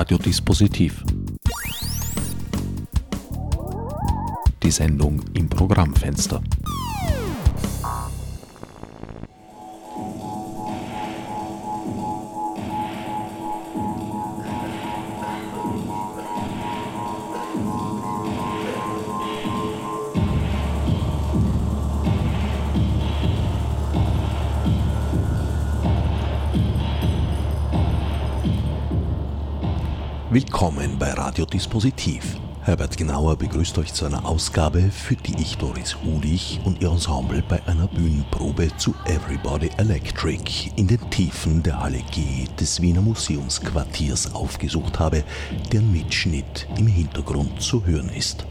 [0.00, 1.04] Radiodispositiv.
[4.62, 6.40] Die Sendung im Programmfenster.
[31.30, 32.40] Radiodispositiv.
[32.62, 37.40] Herbert Genauer begrüßt euch zu einer Ausgabe, für die ich Doris Hulich und ihr Ensemble
[37.48, 44.34] bei einer Bühnenprobe zu Everybody Electric in den Tiefen der Halle G des Wiener Museumsquartiers
[44.34, 45.22] aufgesucht habe,
[45.72, 48.44] deren Mitschnitt im Hintergrund zu hören ist.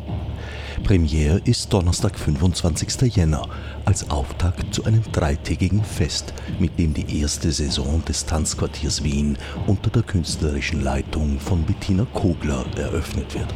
[0.79, 3.15] Premiere ist Donnerstag, 25.
[3.15, 3.47] Jänner,
[3.85, 9.89] als Auftakt zu einem dreitägigen Fest, mit dem die erste Saison des Tanzquartiers Wien unter
[9.89, 13.53] der künstlerischen Leitung von Bettina Kogler eröffnet wird.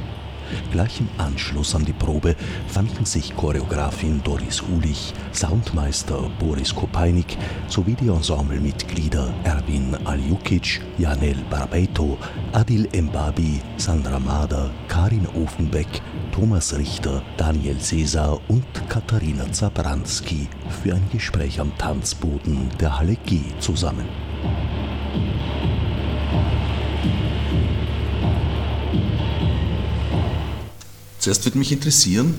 [0.71, 2.35] Gleich im Anschluss an die Probe
[2.67, 7.37] fanden sich Choreografin Doris Hulich, Soundmeister Boris Kopeinik
[7.67, 12.17] sowie die Ensemblemitglieder Erwin Aljukic, Janel Barbeito,
[12.51, 16.01] Adil Embabi, Sandra Mader, Karin Ofenbeck,
[16.33, 20.47] Thomas Richter, Daniel Cesar und Katharina Zabranski
[20.81, 24.07] für ein Gespräch am Tanzboden der Halle G zusammen.
[31.19, 32.33] Zuerst würde mich interessieren,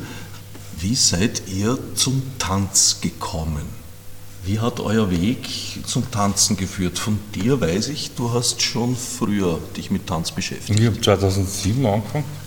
[0.80, 3.62] wie seid ihr zum Tanz gekommen?
[4.44, 5.48] Wie hat euer Weg
[5.86, 6.98] zum Tanzen geführt?
[6.98, 10.80] Von dir weiß ich, du hast schon früher dich mit Tanz beschäftigt.
[10.80, 12.43] Ich habe 2007 angefangen.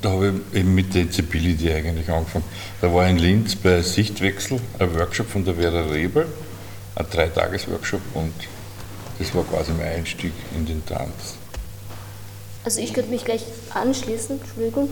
[0.00, 2.44] Da habe ich eben mit Disability eigentlich angefangen.
[2.80, 6.26] Da war in Linz bei Sichtwechsel ein Workshop von der Vera Rebel,
[6.94, 8.32] ein Dreitages-Workshop und
[9.18, 11.34] das war quasi mein Einstieg in den Tanz.
[12.64, 14.90] Also ich könnte mich gleich anschließen, Entschuldigung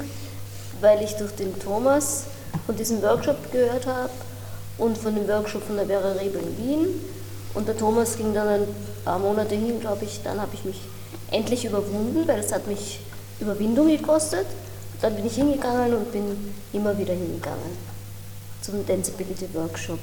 [0.80, 2.24] weil ich durch den Thomas
[2.64, 4.10] von diesem Workshop gehört habe
[4.78, 6.86] und von dem Workshop von der Vera Rebel in Wien.
[7.54, 8.66] Und der Thomas ging dann ein
[9.04, 10.20] paar Monate hin, glaube ich.
[10.22, 10.80] Dann habe ich mich
[11.30, 13.00] endlich überwunden, weil es hat mich
[13.40, 14.46] Überwindung gekostet.
[15.00, 17.76] Dann bin ich hingegangen und bin immer wieder hingegangen
[18.62, 20.00] zum Danceability Workshop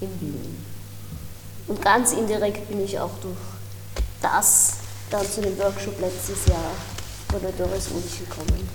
[0.00, 0.64] in Wien.
[1.66, 3.36] Und ganz indirekt bin ich auch durch
[4.22, 4.74] das
[5.10, 6.72] dann zu dem Workshop letztes Jahr
[7.30, 8.68] von der Doris Ulich gekommen.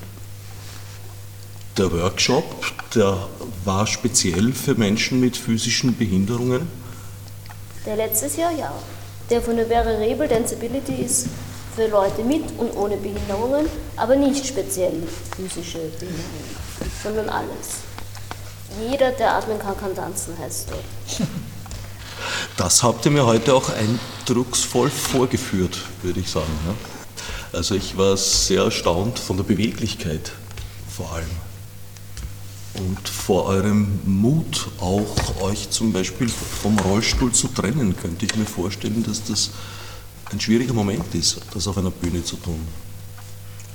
[1.77, 2.45] Der Workshop,
[2.93, 3.27] der
[3.65, 6.67] war speziell für Menschen mit physischen Behinderungen?
[7.85, 8.71] Der letztes Jahr, ja.
[9.29, 11.27] Der von der Vera Rebel Danceability ist
[11.75, 15.03] für Leute mit und ohne Behinderungen, aber nicht speziell
[15.35, 16.57] physische Behinderungen,
[17.01, 17.81] sondern alles.
[18.89, 21.27] Jeder, der atmen kann, kann tanzen, heißt dort.
[22.55, 26.47] Das habt ihr mir heute auch eindrucksvoll vorgeführt, würde ich sagen.
[27.51, 30.31] Also ich war sehr erstaunt von der Beweglichkeit
[30.95, 31.29] vor allem
[32.75, 38.45] und vor eurem Mut auch euch zum Beispiel vom Rollstuhl zu trennen, könnte ich mir
[38.45, 39.51] vorstellen, dass das
[40.33, 42.59] ein schwieriger Moment ist, das auf einer Bühne zu tun.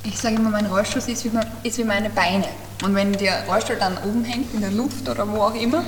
[0.04, 1.30] Ich sage immer, mein Rollstuhl ist wie,
[1.62, 2.46] ist wie meine Beine.
[2.82, 5.84] Und wenn der Rollstuhl dann oben hängt, in der Luft oder wo auch immer,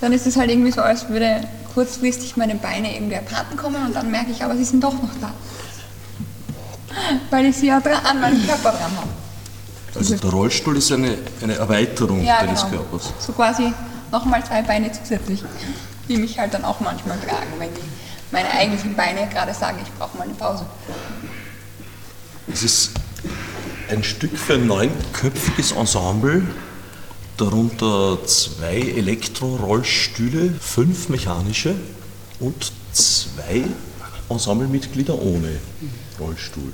[0.00, 3.94] dann ist es halt irgendwie so, als würde kurzfristig meine Beine irgendwie abhanden kommen und
[3.94, 5.32] dann merke ich, aber sie sind doch noch da.
[7.30, 9.08] Weil ich sie ja dran, an meinem Körper dran habe.
[9.94, 12.76] Also der Rollstuhl ist eine, eine Erweiterung ja, deines genau.
[12.76, 13.12] Körpers.
[13.18, 13.72] So quasi
[14.10, 15.42] nochmal zwei Beine zusätzlich,
[16.08, 17.80] die mich halt dann auch manchmal tragen, wenn die
[18.30, 20.66] meine eigentlichen Beine gerade sagen, ich brauche mal eine Pause.
[22.52, 22.90] Es ist
[23.88, 26.42] ein Stück für ein neunköpfiges Ensemble,
[27.36, 31.74] darunter zwei Elektrorollstühle, fünf mechanische
[32.40, 33.64] und zwei
[34.28, 35.58] Ensemblemitglieder ohne
[36.18, 36.72] Rollstuhl.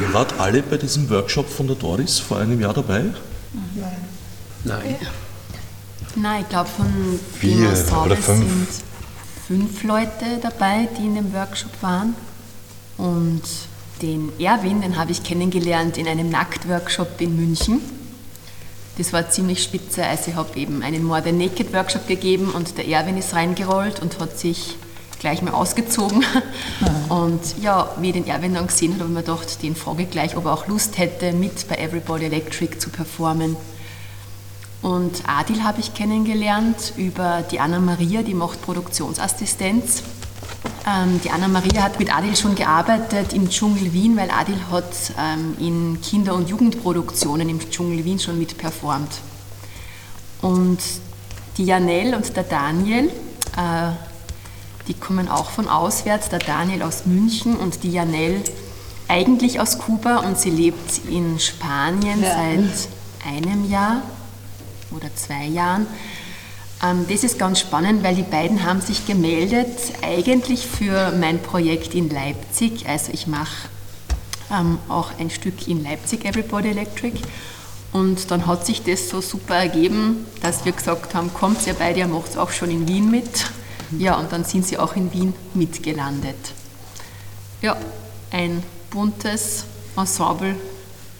[0.00, 3.04] Ihr wart alle bei diesem Workshop von der Doris vor einem Jahr dabei?
[3.74, 3.96] Nein.
[4.64, 4.96] Nein.
[6.14, 7.70] Nein, ich glaube, von Vier
[8.04, 8.38] oder fünf.
[8.38, 8.68] sind
[9.46, 12.14] fünf Leute dabei, die in dem Workshop waren.
[12.98, 13.42] Und
[14.02, 17.80] den Erwin, den habe ich kennengelernt in einem Nacktworkshop in München.
[18.98, 22.78] Das war ziemlich spitze, also ich habe eben einen More Than Naked Workshop gegeben und
[22.78, 24.76] der Erwin ist reingerollt und hat sich
[25.18, 26.24] gleich mal ausgezogen.
[27.08, 30.02] Und ja, wie ich den Erwin dann gesehen habe, habe ich mir gedacht, den frage
[30.02, 33.56] ich gleich, ob er auch Lust hätte, mit bei Everybody Electric zu performen.
[34.86, 40.04] Und Adil habe ich kennengelernt über die Anna-Maria, die macht Produktionsassistenz.
[40.86, 45.56] Ähm, die Anna-Maria hat mit Adil schon gearbeitet im Dschungel Wien, weil Adil hat ähm,
[45.58, 49.10] in Kinder- und Jugendproduktionen im Dschungel Wien schon mitperformt.
[50.40, 50.78] Und
[51.56, 53.08] die Janelle und der Daniel,
[53.56, 53.90] äh,
[54.86, 58.40] die kommen auch von auswärts, der Daniel aus München und die Janelle
[59.08, 62.36] eigentlich aus Kuba und sie lebt in Spanien ja.
[62.36, 62.88] seit
[63.26, 64.02] einem Jahr
[64.96, 65.86] oder zwei Jahren.
[66.82, 71.94] Ähm, das ist ganz spannend, weil die beiden haben sich gemeldet, eigentlich für mein Projekt
[71.94, 72.88] in Leipzig.
[72.88, 73.68] Also ich mache
[74.50, 77.20] ähm, auch ein Stück in Leipzig, Everybody Electric.
[77.92, 82.00] Und dann hat sich das so super ergeben, dass wir gesagt haben, kommt ihr beide,
[82.00, 83.46] ihr macht es auch schon in Wien mit.
[83.98, 86.36] Ja, und dann sind sie auch in Wien mitgelandet.
[87.62, 87.76] Ja,
[88.30, 89.64] ein buntes
[89.96, 90.56] Ensemble,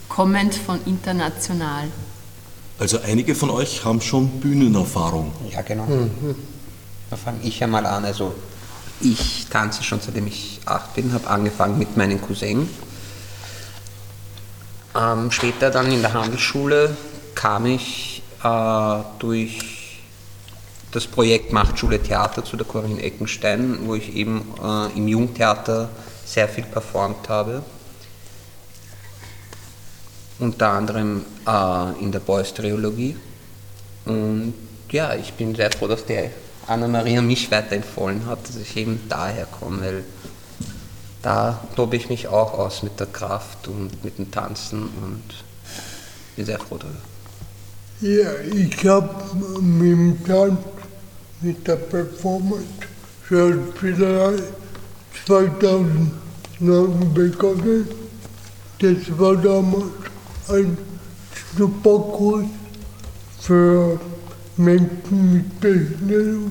[0.08, 1.88] kommend von international.
[2.78, 5.32] Also einige von euch haben schon Bühnenerfahrung.
[5.50, 5.86] Ja, genau.
[5.86, 6.34] Mhm.
[7.10, 8.04] Da fange ich ja mal an.
[8.04, 8.34] Also
[9.00, 12.68] ich tanze schon seitdem ich acht bin, habe angefangen mit meinem Cousin.
[14.94, 16.96] Ähm, später dann in der Handelsschule
[17.34, 20.00] kam ich äh, durch
[20.92, 25.88] das Projekt Machtschule Theater zu der Corinne Eckenstein, wo ich eben äh, im Jungtheater
[26.24, 27.62] sehr viel performt habe.
[30.38, 33.16] Unter anderem äh, in der Beuys-Triologie.
[34.04, 34.54] Und
[34.90, 36.30] ja, ich bin sehr froh, dass die
[36.66, 40.04] Anna-Maria mich weiterempfohlen hat, dass ich eben daher komme, weil
[41.22, 45.22] da tobe ich mich auch aus mit der Kraft und mit dem Tanzen und
[46.36, 47.00] bin sehr froh darüber.
[48.00, 49.08] Ja, ich habe
[49.60, 50.58] mit dem Tanz,
[51.40, 52.66] mit der Performance,
[53.28, 54.36] Schauspielerei
[55.26, 57.88] 2009 begonnen.
[58.78, 59.86] Das war damals
[60.48, 60.76] ein
[61.54, 62.46] Schnupperkurs
[63.40, 63.98] für
[64.56, 66.50] Menschen mit Behinderung,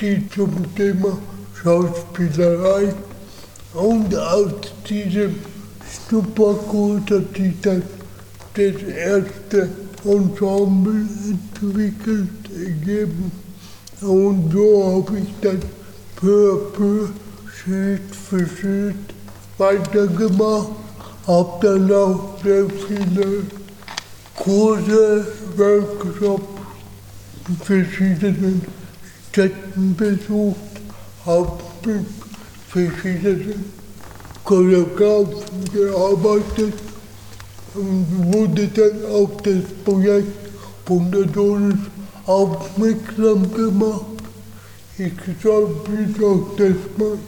[0.00, 1.18] die zum Thema
[1.62, 2.94] Schauspielerei
[3.74, 4.52] und aus
[4.88, 5.36] diesem
[6.08, 7.82] Schnupperkurs hat sich dann
[8.54, 9.68] das erste
[10.04, 13.30] Ensemble entwickelt, ergeben.
[14.00, 15.60] Und so habe ich dann
[16.16, 17.08] peu à peu
[17.54, 18.96] Schritt für Schritt
[19.58, 20.70] weitergemacht,
[21.30, 23.44] habe dann auch sehr viele
[24.34, 26.42] Kurse, Workshops
[27.48, 28.62] in verschiedenen
[29.30, 30.56] Städten besucht,
[31.24, 31.52] habe
[31.84, 32.06] mit
[32.68, 33.72] verschiedenen
[34.44, 36.74] Choreografen gearbeitet
[37.74, 40.50] und wurde dann auf das Projekt
[40.84, 41.78] von der Donis
[42.26, 44.04] aufmerksam gemacht.
[44.98, 47.18] Ich sollte mir doch das mal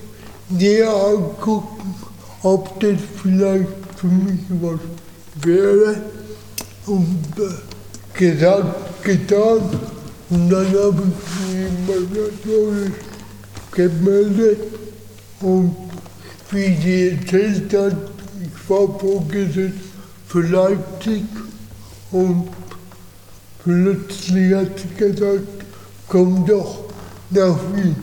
[0.48, 1.94] näher angucken,
[2.42, 4.80] ob das vielleicht für mich was
[5.46, 6.02] wäre.
[6.86, 9.60] Und äh, gesagt, getan.
[10.28, 12.92] Und dann habe ich mich natürlich
[13.70, 14.58] gemeldet.
[15.40, 15.76] Und
[16.50, 17.96] wie sie erzählt hat,
[18.42, 19.78] ich war vorgesetzt
[20.26, 21.24] für Leipzig
[22.10, 22.48] und
[23.62, 25.46] plötzlich hat sie gesagt,
[26.08, 26.84] komm doch
[27.30, 27.96] nach Wien.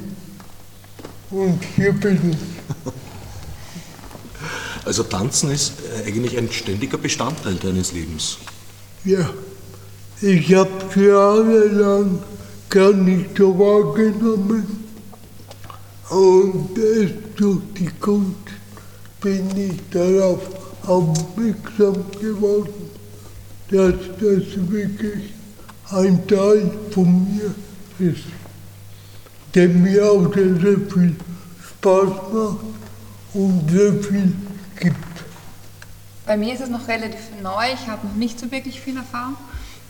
[1.31, 2.93] Und hier bin ich.
[4.89, 8.39] Also Tanzen ist eigentlich ein ständiger Bestandteil deines Lebens.
[9.05, 9.29] Ja,
[10.19, 12.17] ich habe jahrelang
[12.69, 14.65] gar nicht so wahrgenommen.
[16.09, 18.33] Und durch die Kunst
[19.21, 20.39] bin ich darauf
[20.87, 22.89] aufmerksam geworden,
[23.69, 25.33] dass das wirklich
[25.91, 28.23] ein Teil von mir ist,
[29.53, 31.15] der mir auch sehr viel
[31.77, 32.65] Spaß macht
[33.35, 34.33] und sehr viel
[34.79, 34.97] gibt.
[36.25, 39.35] Bei mir ist es noch relativ neu, ich habe noch nicht so wirklich viel Erfahrung.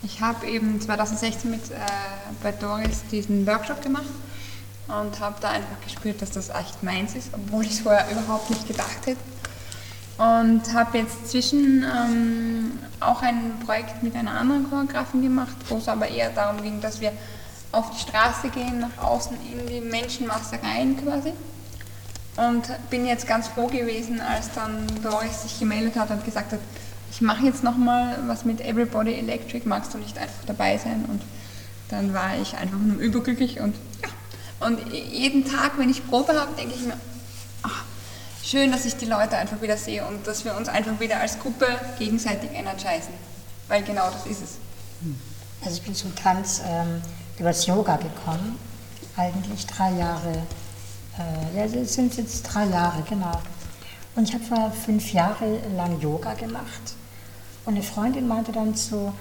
[0.02, 1.76] Ich habe eben 2016 mit, äh,
[2.42, 4.04] bei Doris diesen Workshop gemacht
[4.88, 8.48] und habe da einfach gespürt, dass das echt meins ist, obwohl ich es vorher überhaupt
[8.50, 9.20] nicht gedacht hätte.
[10.16, 15.88] Und habe jetzt zwischen ähm, auch ein Projekt mit einer anderen Choreografin gemacht, wo es
[15.88, 17.12] aber eher darum ging, dass wir
[17.72, 21.32] auf die Straße gehen, nach außen in die Menschenmasse rein quasi.
[22.36, 26.60] Und bin jetzt ganz froh gewesen, als dann Doris sich gemeldet hat und gesagt hat,
[27.10, 31.04] ich mache jetzt nochmal was mit Everybody Electric, magst du nicht einfach dabei sein?
[31.08, 31.22] Und
[31.88, 34.08] dann war ich einfach nur überglücklich und ja,
[34.66, 36.96] und jeden Tag, wenn ich Probe habe, denke ich mir,
[37.62, 37.84] ach,
[38.44, 41.38] schön, dass ich die Leute einfach wieder sehe und dass wir uns einfach wieder als
[41.38, 41.66] Gruppe
[41.98, 43.14] gegenseitig energisen.
[43.68, 44.50] Weil genau das ist es.
[45.64, 47.02] Also ich bin zum Tanz ähm,
[47.38, 48.58] übers Yoga gekommen,
[49.16, 50.42] eigentlich drei Jahre,
[51.18, 53.40] äh, ja, es sind jetzt drei Jahre, genau.
[54.16, 56.94] Und ich habe vor fünf Jahre lang Yoga gemacht.
[57.64, 59.12] Und eine Freundin meinte dann so,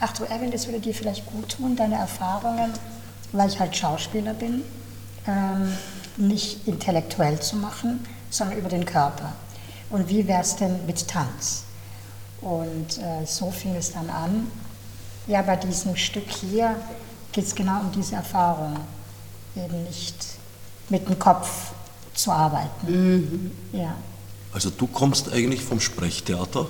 [0.00, 2.72] ach du Evan, das würde dir vielleicht gut tun, deine Erfahrungen,
[3.32, 4.62] weil ich halt Schauspieler bin
[5.26, 5.76] ähm,
[6.16, 9.32] nicht intellektuell zu machen, sondern über den Körper.
[9.90, 11.64] Und wie wäre es denn mit Tanz?
[12.40, 14.50] Und äh, so fing es dann an.
[15.26, 16.76] Ja, bei diesem Stück hier
[17.30, 18.76] geht es genau um diese Erfahrung,
[19.54, 20.31] eben nicht
[20.92, 21.72] mit dem Kopf
[22.14, 22.86] zu arbeiten.
[22.86, 23.50] Mhm.
[23.72, 23.96] Ja.
[24.52, 26.66] Also du kommst eigentlich vom Sprechtheater.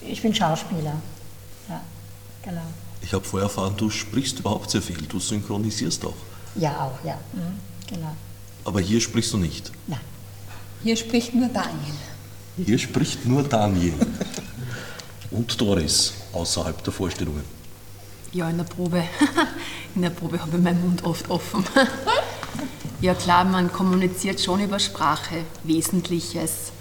[0.00, 0.94] Ich bin Schauspieler.
[1.68, 1.80] Ja,
[2.42, 2.62] genau.
[3.02, 4.96] Ich habe vorher erfahren, du sprichst überhaupt sehr viel.
[5.02, 6.14] Du synchronisierst auch.
[6.54, 7.18] Ja, auch, ja.
[7.32, 8.14] Mhm, genau.
[8.64, 9.72] Aber hier sprichst du nicht.
[9.88, 9.98] Nein.
[10.84, 11.96] Hier spricht nur Daniel.
[12.64, 13.94] Hier spricht nur Daniel.
[15.32, 17.42] Und Doris außerhalb der Vorstellungen.
[18.32, 19.02] Ja, in der Probe.
[19.96, 21.64] In der Probe habe ich meinen Mund oft offen.
[23.00, 26.72] Ja klar, man kommuniziert schon über Sprache, Wesentliches,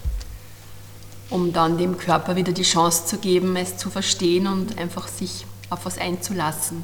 [1.30, 5.46] um dann dem Körper wieder die Chance zu geben, es zu verstehen und einfach sich
[5.70, 6.84] auf was einzulassen.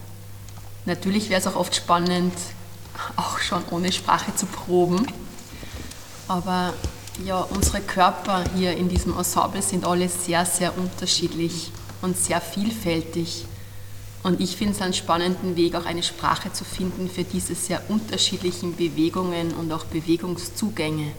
[0.86, 2.34] Natürlich wäre es auch oft spannend,
[3.15, 5.08] auch schon ohne Sprache zu proben.
[6.27, 6.74] Aber
[7.25, 13.46] ja, unsere Körper hier in diesem Ensemble sind alle sehr, sehr unterschiedlich und sehr vielfältig.
[14.21, 17.81] Und ich finde es einen spannenden Weg, auch eine Sprache zu finden für diese sehr
[17.89, 21.11] unterschiedlichen Bewegungen und auch Bewegungszugänge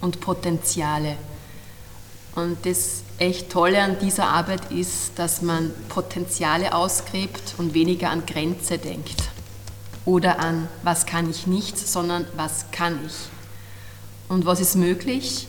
[0.00, 1.16] und Potenziale.
[2.36, 8.26] Und das echt Tolle an dieser Arbeit ist, dass man Potenziale ausgräbt und weniger an
[8.26, 9.22] Grenze denkt.
[10.04, 13.14] Oder an, was kann ich nicht, sondern was kann ich.
[14.28, 15.48] Und was ist möglich?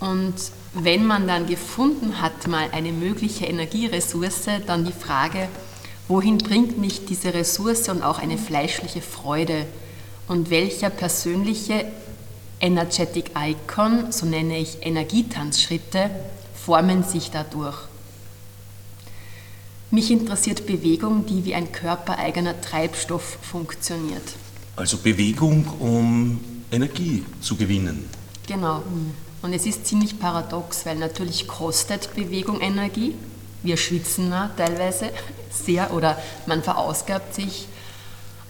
[0.00, 0.34] Und
[0.72, 5.48] wenn man dann gefunden hat, mal eine mögliche Energieressource, dann die Frage,
[6.08, 9.66] wohin bringt mich diese Ressource und auch eine fleischliche Freude?
[10.26, 11.84] Und welcher persönliche
[12.60, 16.10] Energetic Icon, so nenne ich Energietanzschritte,
[16.54, 17.76] formen sich dadurch.
[19.90, 24.22] Mich interessiert Bewegung, die wie ein körpereigener Treibstoff funktioniert.
[24.76, 26.40] Also Bewegung, um
[26.72, 28.08] Energie zu gewinnen.
[28.46, 28.82] Genau.
[29.42, 33.14] Und es ist ziemlich paradox, weil natürlich kostet Bewegung Energie.
[33.62, 35.10] Wir schwitzen ja teilweise
[35.54, 37.68] sehr oder man verausgabt sich.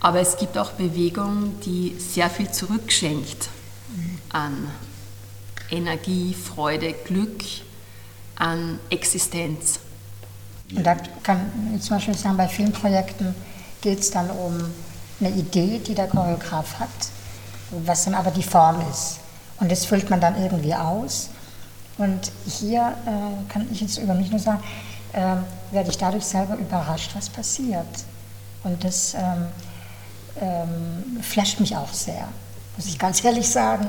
[0.00, 3.49] Aber es gibt auch Bewegung, die sehr viel zurückschenkt
[4.30, 4.70] an
[5.70, 7.42] Energie, Freude, Glück,
[8.37, 9.80] an Existenz.
[10.75, 13.34] Und da kann ich zum Beispiel sagen, bei vielen Projekten
[13.80, 14.54] geht es dann um
[15.20, 16.88] eine Idee, die der Choreograf hat,
[17.70, 19.20] was dann aber die Form ist.
[19.61, 21.30] Und das füllt man dann irgendwie aus.
[21.96, 24.62] Und hier äh, kann ich jetzt über mich nur sagen,
[25.14, 25.37] äh,
[25.73, 27.87] werde ich dadurch selber überrascht, was passiert.
[28.62, 29.47] Und das ähm,
[30.40, 32.28] ähm, flasht mich auch sehr
[32.76, 33.87] muss ich ganz ehrlich sagen.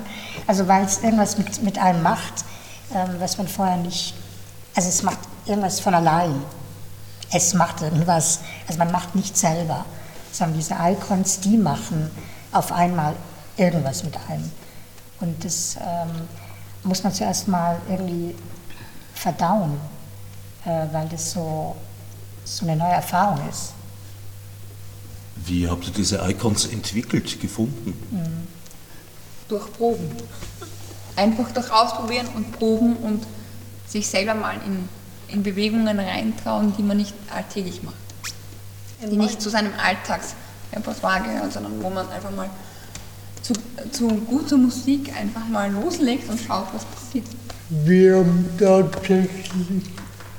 [0.47, 2.45] Also weil es irgendwas mit, mit einem macht,
[2.93, 4.13] ähm, was man vorher nicht,
[4.75, 6.41] also es macht irgendwas von allein.
[7.31, 9.85] Es macht irgendwas, also man macht nicht selber,
[10.31, 12.11] sondern diese Icons, die machen
[12.51, 13.15] auf einmal
[13.57, 14.51] irgendwas mit einem.
[15.19, 16.27] Und das ähm,
[16.83, 18.35] muss man zuerst mal irgendwie
[19.15, 19.79] verdauen,
[20.65, 21.75] weil das so,
[22.43, 23.73] so eine neue Erfahrung ist.
[25.45, 27.93] Wie habt ihr diese Icons entwickelt, gefunden?
[28.11, 28.55] Mhm
[29.47, 30.09] durch Proben.
[31.15, 33.23] Einfach durch Ausprobieren und Proben und
[33.87, 34.89] sich selber mal in,
[35.27, 37.95] in Bewegungen reintrauen, die man nicht alltäglich macht.
[39.01, 42.49] Die nicht zu seinem Alltagsrepertoire gehören, sondern wo man einfach mal
[43.41, 43.53] zu,
[43.91, 47.27] zu guter Musik einfach mal loslegt und schaut, was passiert.
[47.69, 49.83] Wir haben tatsächlich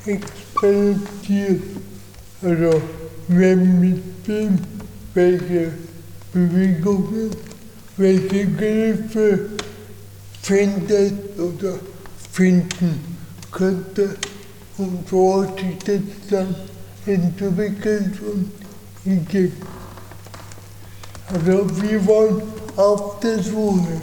[0.07, 1.63] experimentiert.
[2.43, 2.83] Also,
[3.29, 4.59] wenn mit dem,
[5.15, 5.73] welche
[6.33, 7.31] Bewegungen
[7.97, 9.51] welche Griffe
[10.43, 11.79] findet oder
[12.33, 13.17] finden
[13.51, 14.17] könnte
[14.77, 16.55] und wo sich das dann
[17.07, 18.53] entwickelt und
[19.05, 19.53] entwickelt.
[21.33, 22.43] Also wir wollen
[22.77, 24.01] auf der Suche.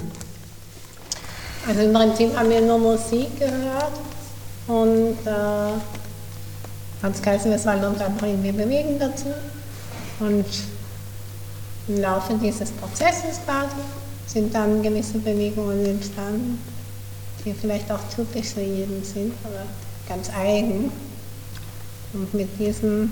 [1.68, 4.13] Also im Prinzip haben wir nur Musik gehört
[4.68, 5.74] und äh,
[7.04, 9.28] hat es geheißen, wir sollen uns einfach irgendwie bewegen dazu.
[10.20, 10.46] Und
[11.88, 13.76] im Laufe dieses Prozesses quasi
[14.26, 16.60] sind dann gewisse Bewegungen entstanden,
[17.44, 19.66] die vielleicht auch typisch für jeden sind oder
[20.08, 20.92] ganz eigen.
[22.14, 23.12] Und mit diesen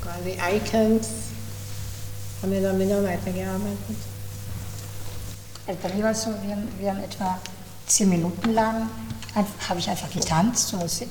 [0.00, 1.08] quasi Icons
[2.40, 3.96] haben wir dann wieder weitergearbeitet.
[5.66, 7.38] Also bei mir war es so, wir, wir haben etwa
[7.86, 8.88] zehn Minuten lang,
[9.36, 11.10] habe ich einfach getanzt zur Musik.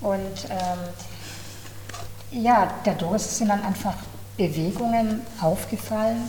[0.00, 3.94] Und ähm, ja, dadurch sind dann einfach
[4.36, 6.22] Bewegungen aufgefallen,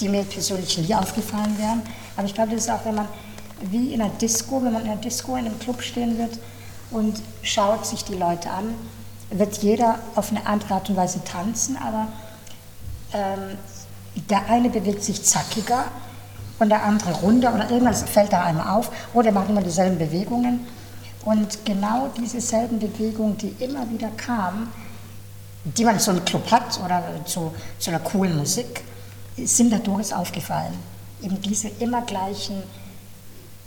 [0.00, 1.82] die mir persönlich nie aufgefallen wären.
[2.16, 3.08] Aber ich glaube, das ist auch, wenn man
[3.60, 6.38] wie in einer Disco, wenn man in einer Disco in einem Club stehen wird
[6.90, 8.74] und schaut sich die Leute an,
[9.30, 12.08] wird jeder auf eine andere Art und Weise tanzen, aber
[13.12, 13.58] ähm,
[14.30, 15.84] der eine bewegt sich zackiger
[16.58, 20.66] und der andere runder oder irgendwas fällt da einem auf oder macht immer dieselben Bewegungen.
[21.24, 24.68] Und genau diese selben Bewegungen, die immer wieder kamen,
[25.64, 28.82] die man so einem Club hat oder zu, zu einer coolen Musik,
[29.36, 30.74] sind da durchaus aufgefallen.
[31.22, 32.62] Eben diese immer gleichen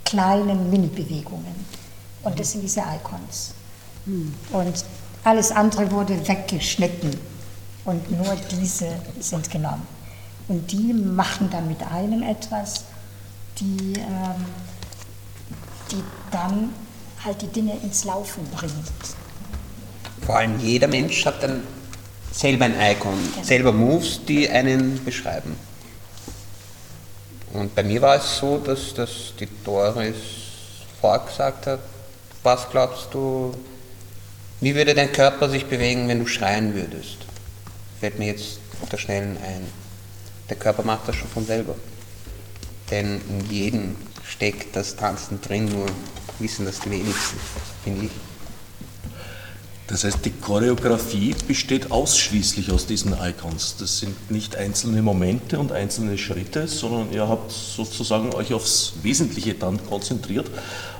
[0.04, 1.54] kleinen Mini-Bewegungen.
[2.22, 3.52] Und das sind diese Icons.
[4.52, 4.84] Und
[5.24, 7.16] alles andere wurde weggeschnitten
[7.84, 8.88] und nur diese
[9.20, 9.86] sind genommen.
[10.52, 12.84] Und die machen dann mit einem etwas,
[13.58, 14.44] die, ähm,
[15.90, 16.68] die dann
[17.24, 18.74] halt die Dinge ins Laufen bringt.
[20.26, 21.62] Vor allem jeder Mensch hat dann
[22.30, 23.46] selber ein Icon, Genau.
[23.46, 25.56] selber Moves, die einen beschreiben.
[27.54, 30.16] Und bei mir war es so, dass, dass die Doris
[31.00, 31.80] vorgesagt hat,
[32.42, 33.54] was glaubst du,
[34.60, 37.16] wie würde dein Körper sich bewegen, wenn du schreien würdest?
[38.00, 39.81] Fällt mir jetzt auf der Schnellen ein.
[40.48, 41.74] Der Körper macht das schon von selber.
[42.90, 45.86] Denn in jedem steckt das Tanzen drin, nur
[46.38, 47.38] wissen das die wenigsten,
[47.84, 48.12] finde ich.
[49.88, 53.76] Das heißt, die Choreografie besteht ausschließlich aus diesen Icons.
[53.78, 59.54] Das sind nicht einzelne Momente und einzelne Schritte, sondern ihr habt sozusagen euch aufs Wesentliche
[59.54, 60.50] dann konzentriert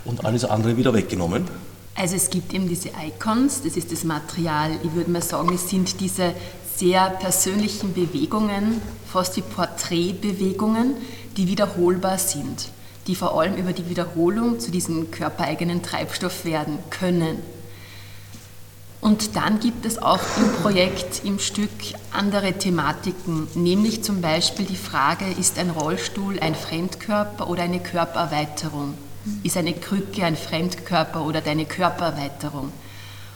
[0.05, 1.49] und alles andere wieder weggenommen.
[1.95, 4.73] Also es gibt eben diese Icons, das ist das Material.
[4.83, 6.35] Ich würde mal sagen, es sind diese
[6.77, 10.97] sehr persönlichen Bewegungen, fast wie Porträtbewegungen,
[11.37, 12.71] die wiederholbar sind,
[13.07, 17.39] die vor allem über die Wiederholung zu diesem körpereigenen Treibstoff werden können.
[19.01, 21.71] Und dann gibt es auch im Projekt, im Stück
[22.13, 28.95] andere Thematiken, nämlich zum Beispiel die Frage, ist ein Rollstuhl ein Fremdkörper oder eine Körpererweiterung?
[29.43, 32.73] Ist eine Krücke ein Fremdkörper oder deine Körpererweiterung?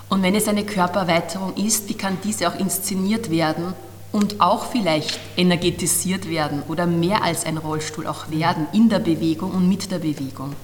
[0.09, 3.75] Und wenn es eine Körpererweiterung ist, wie kann diese auch inszeniert werden
[4.13, 9.51] und auch vielleicht energetisiert werden oder mehr als ein Rollstuhl auch werden in der Bewegung
[9.51, 10.55] und mit der Bewegung?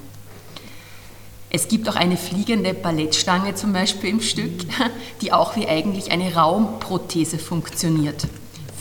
[1.55, 4.63] Es gibt auch eine fliegende Ballettstange zum Beispiel im Stück,
[5.21, 8.27] die auch wie eigentlich eine Raumprothese funktioniert.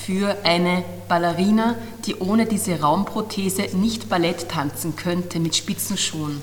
[0.05, 1.75] Für eine Ballerina,
[2.05, 6.41] die ohne diese Raumprothese nicht Ballett tanzen könnte mit Spitzenschuhen.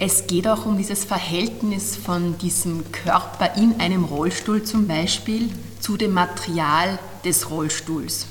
[0.00, 5.48] Es geht auch um dieses Verhältnis von diesem Körper in einem Rollstuhl zum Beispiel
[5.80, 8.26] zu dem Material des Rollstuhls.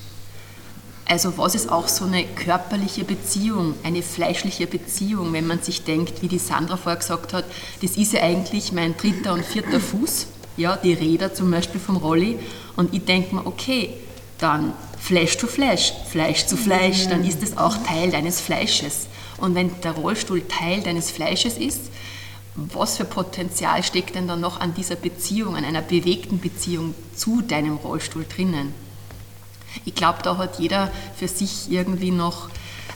[1.09, 6.21] Also was ist auch so eine körperliche Beziehung, eine fleischliche Beziehung, wenn man sich denkt,
[6.21, 7.43] wie die Sandra vorher gesagt hat,
[7.81, 11.97] das ist ja eigentlich mein dritter und vierter Fuß, ja, die Räder zum Beispiel vom
[11.97, 12.39] Rolli.
[12.77, 13.93] Und ich denke mir, okay,
[14.37, 19.07] dann Fleisch zu Fleisch, Fleisch zu Fleisch, dann ist es auch Teil deines Fleisches.
[19.37, 21.91] Und wenn der Rollstuhl Teil deines Fleisches ist,
[22.55, 27.41] was für Potenzial steckt denn dann noch an dieser Beziehung, an einer bewegten Beziehung zu
[27.41, 28.73] deinem Rollstuhl drinnen?
[29.85, 32.49] Ich glaube, da hat jeder für sich irgendwie noch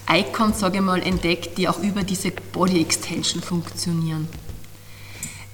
[0.10, 4.28] Icons, sage ich mal, entdeckt, die auch über diese Body Extension funktionieren.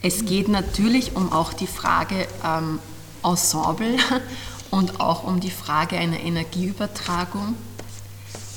[0.01, 2.79] Es geht natürlich um auch die Frage ähm,
[3.23, 3.97] Ensemble
[4.71, 7.55] und auch um die Frage einer Energieübertragung,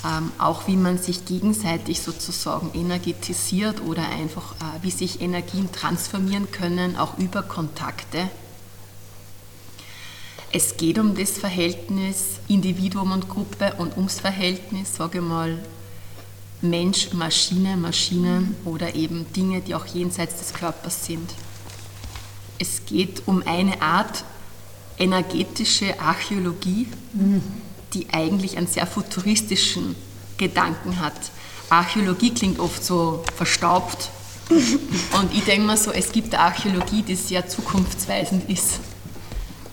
[0.04, 6.50] ähm, auch wie man sich gegenseitig sozusagen energetisiert oder einfach äh, wie sich Energien transformieren
[6.50, 8.30] können, auch über Kontakte.
[10.52, 15.58] Es geht um das Verhältnis Individuum und Gruppe und ums Verhältnis, sage ich mal,
[16.62, 21.30] Mensch, Maschine, Maschinen oder eben Dinge, die auch jenseits des Körpers sind.
[22.58, 24.24] Es geht um eine Art
[24.98, 26.88] energetische Archäologie,
[27.92, 29.96] die eigentlich einen sehr futuristischen
[30.38, 31.14] Gedanken hat.
[31.68, 34.10] Archäologie klingt oft so verstaubt.
[34.50, 38.80] Und ich denke mir so, es gibt eine Archäologie, die sehr zukunftsweisend ist.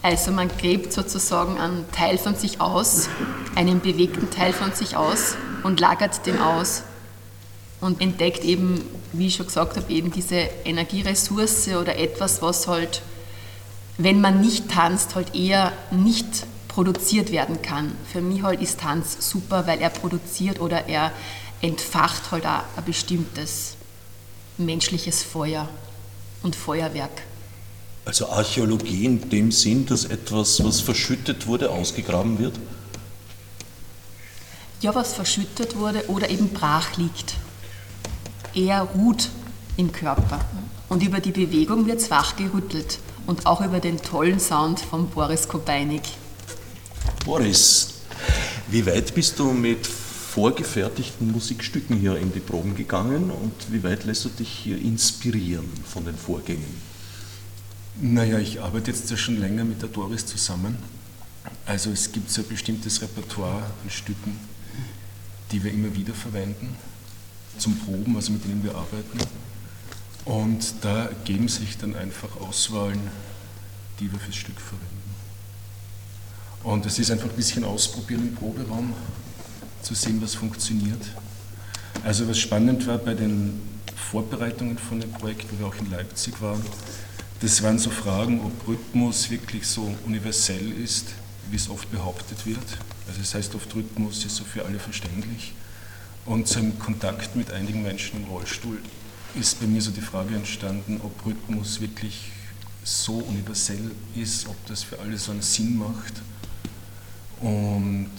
[0.04, 3.10] Also man gräbt sozusagen einen Teil von sich aus,
[3.56, 6.84] einen bewegten Teil von sich aus und lagert den aus
[7.82, 8.82] und entdeckt eben,
[9.14, 13.02] wie ich schon gesagt habe, eben diese Energieressource oder etwas, was halt,
[13.98, 16.46] wenn man nicht tanzt, halt eher nicht
[16.78, 17.96] produziert werden kann.
[18.14, 21.12] Für mich halt ist Tanz super, weil er produziert oder er
[21.60, 23.78] entfacht halt auch ein bestimmtes
[24.60, 25.68] menschliches Feuer
[26.44, 27.24] und Feuerwerk.
[28.06, 32.60] Also Archäologie in dem Sinn, dass etwas, was verschüttet wurde, ausgegraben wird?
[34.82, 37.34] Ja, was verschüttet wurde oder eben brach liegt.
[38.54, 39.30] Er ruht
[39.78, 40.46] im Körper.
[40.90, 43.00] Und über die Bewegung wird es wachgerüttelt.
[43.26, 46.04] Und auch über den tollen Sound von Boris Kobeinig.
[47.28, 47.90] Boris,
[48.70, 54.06] wie weit bist du mit vorgefertigten Musikstücken hier in die Proben gegangen und wie weit
[54.06, 56.82] lässt du dich hier inspirieren von den Vorgängen?
[58.00, 60.78] Naja, ich arbeite jetzt ja schon länger mit der Doris zusammen.
[61.66, 64.40] Also es gibt so ein bestimmtes Repertoire an Stücken,
[65.52, 66.78] die wir immer wieder verwenden
[67.58, 69.20] zum Proben, also mit denen wir arbeiten.
[70.24, 73.02] Und da ergeben sich dann einfach Auswahlen,
[74.00, 74.97] die wir fürs Stück verwenden.
[76.68, 78.94] Und es ist einfach ein bisschen ausprobieren im Proberaum,
[79.82, 81.00] zu sehen, was funktioniert.
[82.04, 83.62] Also was spannend war bei den
[83.96, 86.62] Vorbereitungen von dem Projekt, wo wir auch in Leipzig waren,
[87.40, 91.06] das waren so Fragen, ob Rhythmus wirklich so universell ist,
[91.50, 92.58] wie es oft behauptet wird.
[93.08, 95.54] Also es das heißt oft, Rhythmus ist so für alle verständlich.
[96.26, 98.80] Und so im Kontakt mit einigen Menschen im Rollstuhl
[99.40, 102.30] ist bei mir so die Frage entstanden, ob Rhythmus wirklich
[102.84, 106.22] so universell ist, ob das für alle so einen Sinn macht.
[107.42, 108.12] Und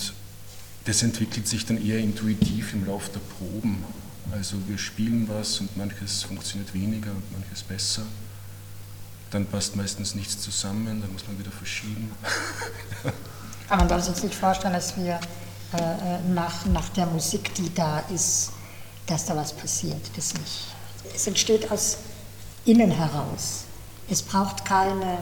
[0.85, 3.85] das entwickelt sich dann eher intuitiv im Laufe der Proben.
[4.33, 8.03] Also wir spielen was und manches funktioniert weniger und manches besser.
[9.31, 12.11] Dann passt meistens nichts zusammen, dann muss man wieder verschieben.
[13.69, 15.21] Aber man darf sich nicht vorstellen, dass wir
[15.75, 18.53] äh, nach, nach der Musik, die da ist,
[19.07, 20.01] dass da was passiert.
[20.17, 20.65] Das nicht.
[21.15, 21.99] Es entsteht aus
[22.65, 23.65] innen heraus.
[24.09, 25.19] Es braucht keine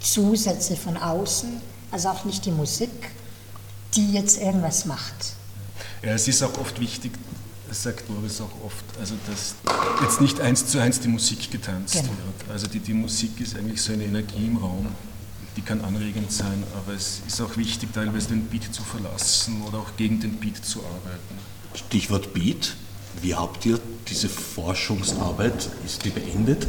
[0.00, 2.90] Zusätze von außen, also auch nicht die Musik,
[3.94, 5.14] die jetzt irgendwas macht.
[6.02, 7.12] Ja, es ist auch oft wichtig,
[7.68, 9.54] das sagt Boris auch oft, also dass
[10.02, 12.08] jetzt nicht eins zu eins die Musik getanzt genau.
[12.08, 12.50] wird.
[12.50, 14.86] Also die, die Musik ist eigentlich so eine Energie im Raum,
[15.56, 19.78] die kann anregend sein, aber es ist auch wichtig, teilweise den Beat zu verlassen oder
[19.78, 21.38] auch gegen den Beat zu arbeiten.
[21.74, 22.76] Stichwort Beat.
[23.20, 26.64] Wie habt ihr diese Forschungsarbeit, ist die beendet?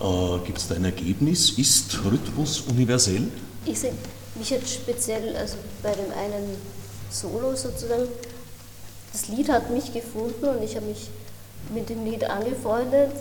[0.00, 1.50] Äh, Gibt es da ein Ergebnis?
[1.50, 3.28] Ist Rhythmus universell?
[3.66, 3.92] Ich sehe
[4.34, 6.56] mich jetzt speziell, also bei dem einen
[7.10, 8.08] Solo sozusagen,
[9.12, 11.10] das Lied hat mich gefunden und ich habe mich
[11.72, 13.12] mit dem Lied angefreundet.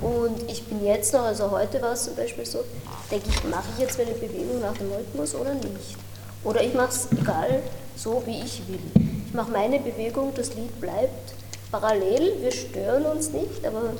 [0.00, 2.64] Und ich bin jetzt noch, also heute war es zum Beispiel so,
[3.10, 5.96] denke ich, mache ich jetzt meine Bewegung nach dem Rhythmus oder nicht?
[6.44, 7.62] Oder ich mache es egal,
[7.96, 8.78] so wie ich will.
[9.26, 11.34] Ich mache meine Bewegung, das Lied bleibt
[11.70, 13.92] parallel, wir stören uns nicht, aber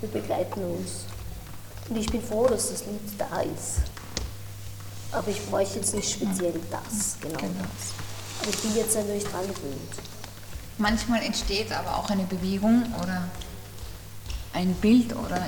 [0.00, 1.06] wir begleiten uns.
[1.88, 3.95] Und ich bin froh, dass das Lied da ist.
[5.16, 7.52] Aber ich bräuchte jetzt nicht speziell das, genau, genau.
[7.54, 7.94] das.
[8.42, 9.92] Aber ich bin jetzt natürlich dran gewöhnt.
[10.76, 13.24] Manchmal entsteht aber auch eine Bewegung oder
[14.52, 15.40] ein Bild oder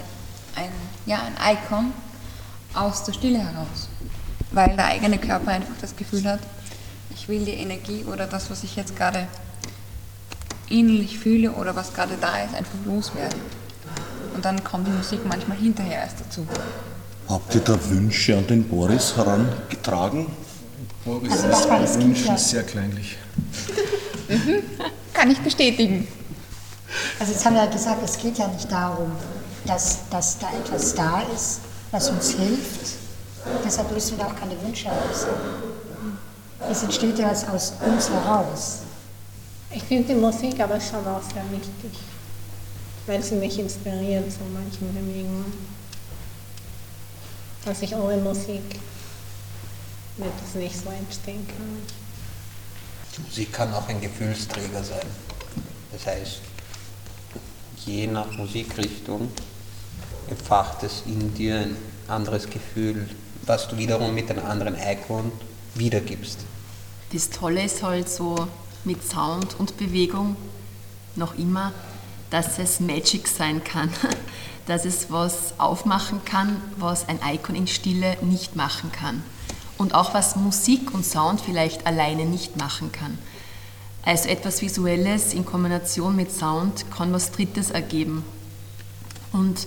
[0.57, 0.73] ein,
[1.05, 1.93] ja, ein Icon
[2.73, 3.89] aus der Stille heraus.
[4.53, 6.41] Weil der eigene Körper einfach das Gefühl hat,
[7.15, 9.29] ich will die Energie oder das, was ich jetzt gerade
[10.71, 13.41] innerlich fühle oder was gerade da ist, einfach loswerden.
[14.35, 16.47] Und dann kommt die Musik manchmal hinterher erst dazu.
[17.29, 20.27] Habt ihr da Wünsche an den Boris herangetragen?
[21.05, 23.17] Boris also das war das Wünschen sehr kleinlich.
[24.29, 24.63] mhm.
[25.13, 26.09] Kann ich bestätigen.
[27.19, 29.13] Also jetzt haben wir ja gesagt, es geht ja nicht darum,
[29.67, 31.61] dass, dass da etwas da ist,
[31.91, 32.97] was uns hilft.
[33.65, 35.35] Deshalb müssen wir auch keine Wünsche äußern.
[36.71, 38.79] Es entsteht ja aus uns heraus.
[39.71, 41.93] Ich finde die Musik aber schon auch sehr wichtig
[43.09, 45.78] weil sie mich inspiriert zu manchen Bewegungen.
[47.65, 48.63] Dass ich ohne Musik
[50.17, 51.83] wird es nicht so entstehen kann.
[53.17, 55.07] Die Musik kann auch ein Gefühlsträger sein.
[55.93, 56.41] Das heißt,
[57.87, 59.31] je nach Musikrichtung
[60.29, 61.77] entfacht es in dir ein
[62.09, 63.09] anderes Gefühl,
[63.43, 65.33] was du wiederum mit einem anderen Icon
[65.75, 66.41] wiedergibst.
[67.13, 68.49] Das Tolle ist halt so
[68.85, 70.37] mit Sound und Bewegung
[71.17, 71.73] noch immer,
[72.31, 73.91] dass es Magic sein kann,
[74.69, 79.23] dass es was aufmachen kann, was ein Icon in Stille nicht machen kann.
[79.79, 83.19] Und auch was Musik und Sound vielleicht alleine nicht machen kann.
[84.03, 88.25] Also etwas Visuelles in Kombination mit Sound kann was Drittes ergeben.
[89.33, 89.67] Und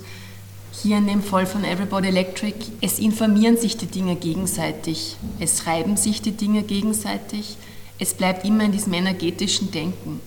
[0.72, 5.96] hier in dem Fall von Everybody Electric, es informieren sich die Dinge gegenseitig, es reiben
[5.96, 7.56] sich die Dinge gegenseitig,
[7.98, 10.20] es bleibt immer in diesem energetischen Denken.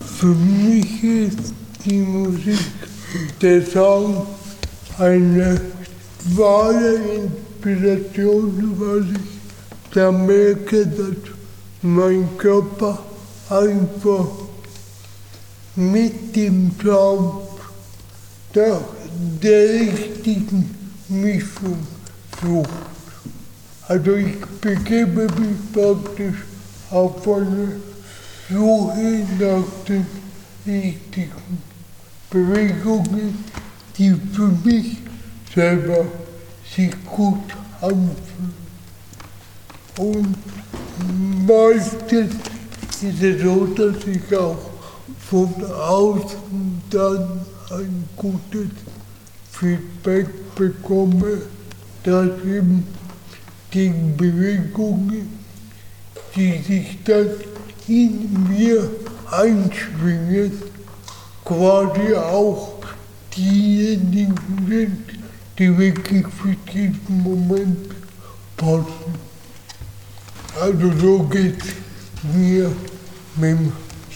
[0.00, 2.58] Für mich ist die Musik,
[3.40, 4.26] der Song
[4.98, 5.60] eine
[6.36, 11.16] wahre Inspiration, weil ich da merke, dass
[11.82, 12.98] mein Körper
[13.48, 14.26] einfach
[15.76, 17.48] mit dem Sound
[18.54, 18.80] nach
[19.42, 20.74] der richtigen
[21.08, 21.78] Mischung
[22.42, 22.68] sucht.
[23.88, 26.44] Also ich begebe mich praktisch
[26.90, 27.72] auf eine
[28.48, 30.06] Suche nach den
[30.66, 31.69] richtigen
[32.30, 33.44] Bewegungen,
[33.98, 34.98] die für mich
[35.52, 36.06] selber
[36.74, 37.42] sich gut
[37.80, 38.54] anfühlen.
[39.98, 40.36] Und
[41.46, 42.34] meistens
[43.02, 44.70] ist es so, dass ich auch
[45.28, 48.70] von außen dann ein gutes
[49.52, 51.42] Feedback bekomme,
[52.04, 52.86] dass eben
[53.72, 55.38] die Bewegungen,
[56.34, 57.28] die sich dann
[57.88, 58.88] in mir
[59.30, 60.69] einschwingen,
[61.50, 62.74] quasi auch
[63.36, 64.36] diejenigen
[64.68, 65.04] sind,
[65.58, 67.90] die wirklich für diesen Moment
[68.56, 69.14] passen.
[70.60, 71.60] Also so geht
[72.32, 72.70] mir
[73.34, 73.72] mit dem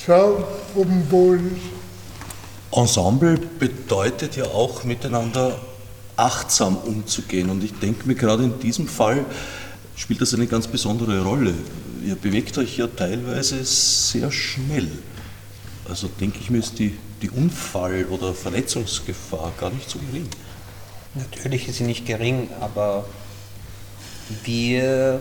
[0.07, 0.45] Sound
[0.75, 2.77] Symbol ist.
[2.79, 5.59] Ensemble bedeutet ja auch miteinander
[6.17, 7.51] achtsam umzugehen.
[7.51, 9.25] Und ich denke mir, gerade in diesem Fall
[9.97, 11.55] spielt das eine ganz besondere Rolle.
[12.05, 14.89] Ihr bewegt euch ja teilweise sehr schnell.
[15.89, 20.29] Also denke ich mir, ist die, die Unfall- oder Verletzungsgefahr gar nicht so gering.
[21.15, 23.07] Natürlich ist sie nicht gering, aber
[24.45, 25.21] wir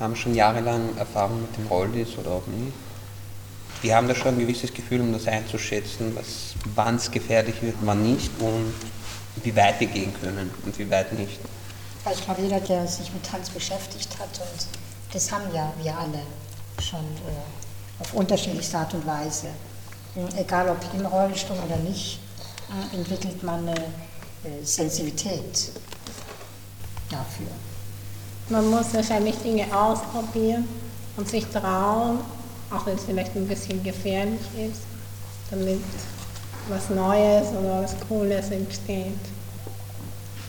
[0.00, 2.72] haben schon jahrelang Erfahrung mit dem Rolldis oder auch nicht.
[3.82, 6.16] Wir haben da schon ein gewisses Gefühl, um das einzuschätzen,
[6.74, 8.72] wann es gefährlich wird, wann nicht und
[9.42, 11.38] wie weit wir gehen können und wie weit nicht.
[12.04, 14.66] Also ich glaube, jeder, der sich mit Tanz beschäftigt hat, und
[15.12, 16.22] das haben ja wir alle
[16.80, 19.48] schon äh, auf unterschiedlichste Art und Weise,
[20.36, 22.20] egal ob im Rollstuhl oder nicht,
[22.92, 25.70] entwickelt man eine äh, Sensibilität
[27.10, 27.46] dafür.
[28.48, 30.68] Man muss wahrscheinlich Dinge ausprobieren
[31.16, 32.18] und sich trauen,
[32.70, 34.82] auch wenn es vielleicht ein bisschen gefährlich ist,
[35.50, 35.80] damit
[36.68, 39.12] was Neues oder was Cooles entsteht.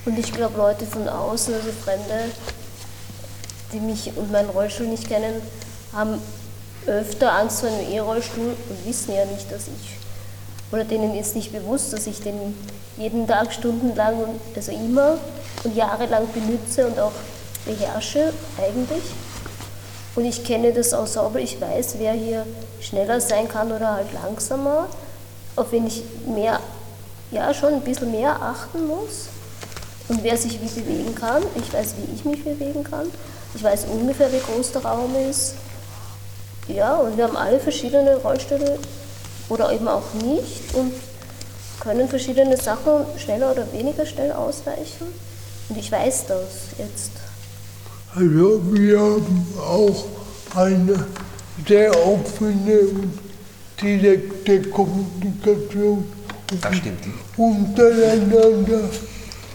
[0.06, 2.32] Und ich glaube, Leute von außen, also Fremde,
[3.72, 5.42] die mich und meinen Rollstuhl nicht kennen,
[5.94, 6.20] haben
[6.88, 9.98] öfter Angst vor einem E-Rollstuhl und wissen ja nicht, dass ich,
[10.72, 12.56] oder denen ist nicht bewusst, dass ich den
[12.98, 14.16] jeden Tag stundenlang,
[14.56, 15.18] also immer
[15.64, 17.12] und jahrelang benutze und auch
[17.66, 19.04] beherrsche eigentlich.
[20.16, 22.46] Und ich kenne das auch sauber, ich weiß, wer hier
[22.80, 24.88] schneller sein kann oder halt langsamer,
[25.56, 26.60] auf wen ich mehr,
[27.32, 29.30] ja schon ein bisschen mehr achten muss
[30.10, 31.42] und wer sich wie bewegen kann.
[31.56, 33.08] Ich weiß, wie ich mich bewegen kann.
[33.56, 35.56] Ich weiß ungefähr, wie groß der Raum ist.
[36.68, 38.80] Ja, und wir haben alle verschiedene Rollstühle
[39.50, 40.94] oder eben auch nicht und
[41.80, 45.08] können verschiedene Sachen schneller oder weniger schnell ausweichen.
[45.70, 47.12] Und ich weiß das jetzt.
[48.16, 50.06] Also wir haben auch
[50.56, 51.06] eine
[51.68, 53.20] sehr offene und
[53.82, 56.06] direkte Kommunikation
[56.62, 57.00] Das stimmt.
[57.36, 58.90] untereinander,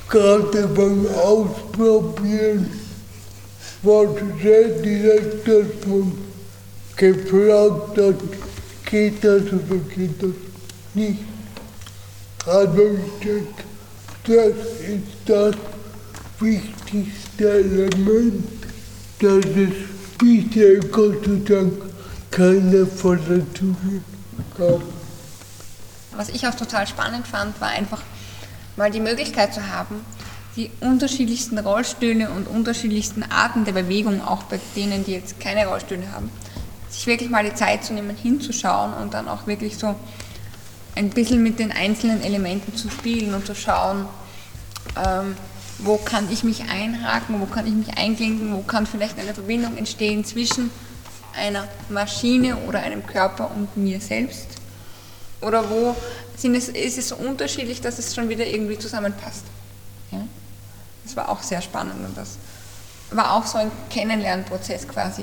[0.09, 2.71] gerade beim Ausprobieren
[3.83, 6.28] war es sehr direkt, dass man
[6.99, 8.17] gefragt hat,
[8.85, 10.31] geht das oder geht das
[10.95, 11.21] nicht.
[12.45, 13.65] Also ich denke,
[14.25, 15.55] das ist das
[16.41, 18.45] wichtigste Element,
[19.21, 21.73] dass es bisher Gott sei Dank
[22.31, 24.05] keine Verletzungen
[24.57, 24.83] gab.
[26.17, 28.03] Was ich auch total spannend fand, war einfach
[28.77, 30.01] mal die Möglichkeit zu haben,
[30.57, 36.11] die unterschiedlichsten Rollstühle und unterschiedlichsten Arten der Bewegung, auch bei denen, die jetzt keine Rollstühle
[36.13, 36.31] haben,
[36.99, 39.95] sich wirklich mal die Zeit zu nehmen, hinzuschauen und dann auch wirklich so
[40.97, 44.07] ein bisschen mit den einzelnen Elementen zu spielen und zu schauen,
[44.97, 45.37] ähm,
[45.79, 49.77] wo kann ich mich einhaken, wo kann ich mich einklinken, wo kann vielleicht eine Verbindung
[49.77, 50.73] entstehen zwischen
[51.37, 54.49] einer Maschine oder einem Körper und mir selbst.
[55.41, 55.95] Oder wo
[56.37, 59.45] sind es, ist es so unterschiedlich, dass es schon wieder irgendwie zusammenpasst.
[60.11, 60.27] Ja?
[61.05, 62.39] Das war auch sehr spannend und das
[63.13, 65.23] war auch so ein Kennenlernprozess quasi,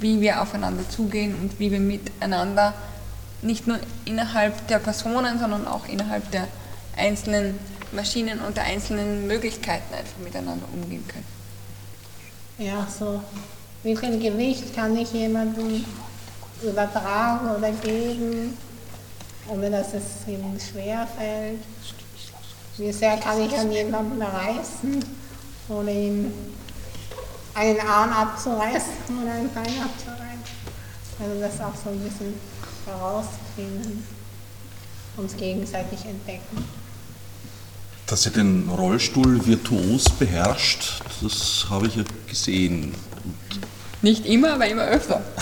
[0.00, 2.74] wie wir aufeinander zugehen und wie wir miteinander
[3.42, 6.48] nicht nur innerhalb der Personen, sondern auch innerhalb der
[6.96, 7.58] einzelnen
[7.92, 11.24] Maschinen und der einzelnen Möglichkeiten einfach miteinander umgehen können.
[12.58, 13.20] Ja, so
[13.82, 15.84] wie viel Gewicht kann ich jemandem
[16.62, 18.56] übertragen oder geben,
[19.48, 21.60] ohne dass es ihm schwer fällt?
[22.78, 25.04] Wie sehr kann ich an jemanden reißen,
[25.68, 26.32] ohne ihm
[27.56, 28.92] einen Arm abzureißen
[29.22, 30.26] oder ein Bein abzureißen?
[31.18, 32.34] Also das auch so ein bisschen
[32.84, 34.06] herausfinden,
[35.16, 36.64] uns gegenseitig entdecken.
[38.06, 42.94] Dass ihr den Rollstuhl virtuos beherrscht, das habe ich ja gesehen.
[44.02, 45.22] Nicht immer, aber immer öfter.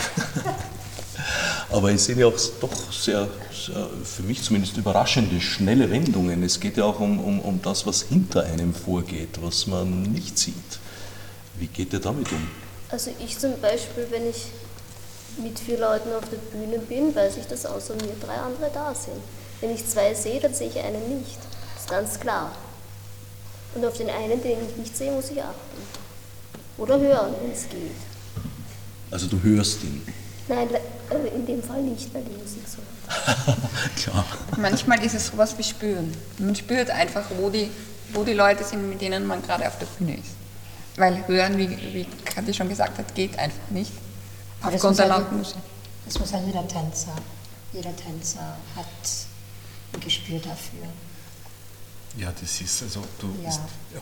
[1.70, 6.44] Aber es sind ja auch doch sehr, sehr, für mich zumindest überraschende, schnelle Wendungen.
[6.44, 10.38] Es geht ja auch um, um, um das, was hinter einem vorgeht, was man nicht
[10.38, 10.55] sieht.
[11.59, 12.49] Wie geht ihr damit um?
[12.90, 14.47] Also ich zum Beispiel, wenn ich
[15.38, 18.95] mit vier Leuten auf der Bühne bin, weiß ich, dass außer mir drei andere da
[18.95, 19.21] sind.
[19.61, 21.38] Wenn ich zwei sehe, dann sehe ich einen nicht.
[21.75, 22.53] Das ist ganz klar.
[23.75, 25.83] Und auf den einen, den ich nicht sehe, muss ich achten.
[26.79, 27.90] Oder hören, wenn es geht.
[29.11, 30.03] Also du hörst ihn.
[30.49, 32.79] Nein, äh, in dem Fall nicht, weil die Musik so.
[34.03, 34.25] Klar.
[34.59, 36.12] Manchmal ist es sowas wie Spüren.
[36.38, 37.71] Man spürt einfach, wo die,
[38.12, 40.44] wo die Leute sind, mit denen man gerade auf der Bühne ist.
[40.97, 43.93] Weil hören, wie, wie Kathi schon gesagt hat, geht einfach nicht.
[44.63, 45.57] Aufgrund muss der ja lauten Musik.
[46.05, 47.15] Das muss ja jeder Tänzer.
[47.73, 48.87] Jeder Tänzer hat
[49.93, 50.87] ein Gespür dafür.
[52.17, 53.51] Ja, das ist, also ob du Ja.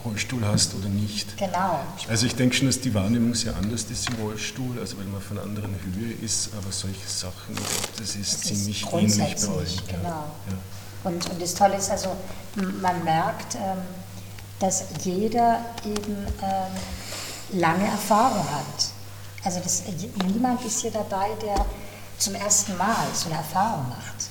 [0.04, 1.34] Rollstuhl hast oder nicht.
[1.38, 1.80] Genau.
[2.08, 5.22] Also ich denke schon, dass die Wahrnehmung sehr anders ist im Rollstuhl, also weil man
[5.22, 7.56] von einer anderen Höhe ist, aber solche Sachen,
[7.98, 10.08] das ist Das ziemlich ist ähnlich bei grundsätzlich, genau.
[10.08, 10.58] Ja.
[11.04, 12.14] Und, und das Tolle ist also,
[12.82, 13.78] man merkt, ähm,
[14.62, 18.90] dass jeder eben ähm, lange Erfahrung hat.
[19.42, 19.82] Also das,
[20.24, 21.66] niemand ist hier dabei, der
[22.16, 24.30] zum ersten Mal so eine Erfahrung macht.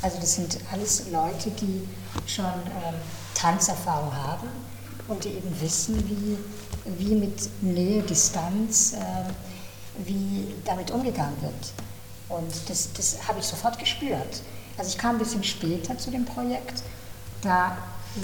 [0.00, 1.88] Also das sind alles Leute, die
[2.24, 2.94] schon ähm,
[3.34, 4.48] Tanzerfahrung haben
[5.08, 6.38] und die eben wissen, wie,
[7.04, 9.34] wie mit Nähe, Distanz, ähm,
[10.04, 11.72] wie damit umgegangen wird.
[12.28, 14.42] Und das, das habe ich sofort gespürt.
[14.78, 16.84] Also ich kam ein bisschen später zu dem Projekt,
[17.42, 17.76] da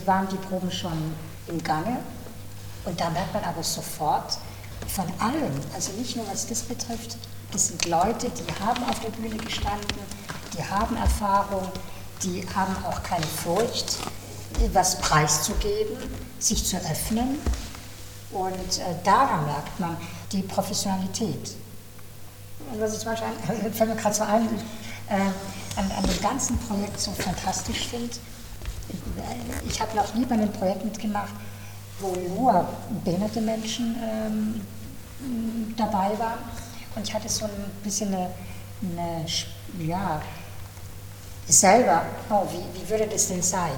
[0.06, 1.12] waren die Proben schon
[1.50, 1.98] im Gange
[2.84, 4.38] und da merkt man aber sofort
[4.88, 7.16] von allem, also nicht nur was das betrifft,
[7.52, 9.98] das sind Leute, die haben auf der Bühne gestanden,
[10.56, 11.68] die haben Erfahrung,
[12.22, 13.98] die haben auch keine Furcht,
[14.72, 15.96] was preiszugeben,
[16.38, 17.38] sich zu öffnen.
[18.30, 19.96] Und äh, daran merkt man
[20.30, 21.56] die Professionalität.
[22.72, 24.48] Und was ich zum Beispiel, fällt mir gerade so ein,
[25.08, 25.14] äh,
[25.76, 28.14] an, an dem ganzen Projekt so fantastisch finde,
[29.68, 31.32] ich habe noch nie bei einem Projekt mitgemacht,
[32.00, 32.66] wo nur
[33.04, 34.60] behinderte Menschen ähm,
[35.76, 36.38] dabei waren.
[36.94, 37.50] Und ich hatte so ein
[37.82, 38.30] bisschen eine,
[38.82, 39.24] eine
[39.78, 40.20] ja,
[41.46, 43.72] selber, oh, wie, wie würde das denn sein?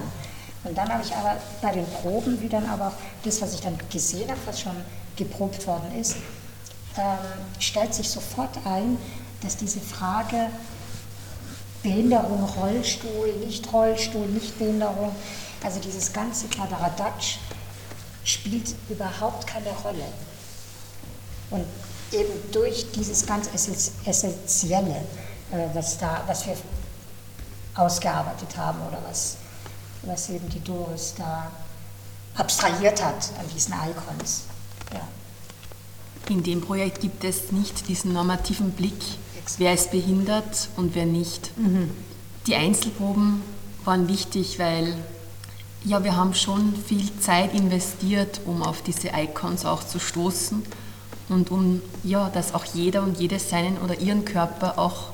[0.63, 3.77] Und dann habe ich aber bei den Proben, wie dann aber das, was ich dann
[3.91, 4.75] gesehen habe, was schon
[5.15, 6.15] geprobt worden ist,
[6.97, 7.17] ähm,
[7.59, 8.97] stellt sich sofort ein,
[9.41, 10.47] dass diese Frage
[11.83, 15.13] Behinderung, Rollstuhl, nicht Rollstuhl, nicht Behinderung,
[15.63, 17.37] also dieses ganze Kladderadatsch
[18.23, 20.05] spielt überhaupt keine Rolle.
[21.51, 21.65] Und
[22.13, 23.49] eben durch dieses ganz
[24.05, 25.03] Essentielle,
[25.51, 26.55] äh, was, da, was wir
[27.75, 29.37] ausgearbeitet haben oder was,
[30.03, 31.51] was eben die Doris da
[32.35, 34.43] abstrahiert hat an diesen Icons.
[34.93, 35.07] Ja.
[36.29, 39.01] In dem Projekt gibt es nicht diesen normativen Blick,
[39.57, 41.51] wer ist behindert und wer nicht.
[42.47, 43.41] Die Einzelproben
[43.85, 44.95] waren wichtig, weil
[45.85, 50.63] ja, wir haben schon viel Zeit investiert, um auf diese Icons auch zu stoßen
[51.29, 55.11] und um ja, dass auch jeder und jede seinen oder ihren Körper auch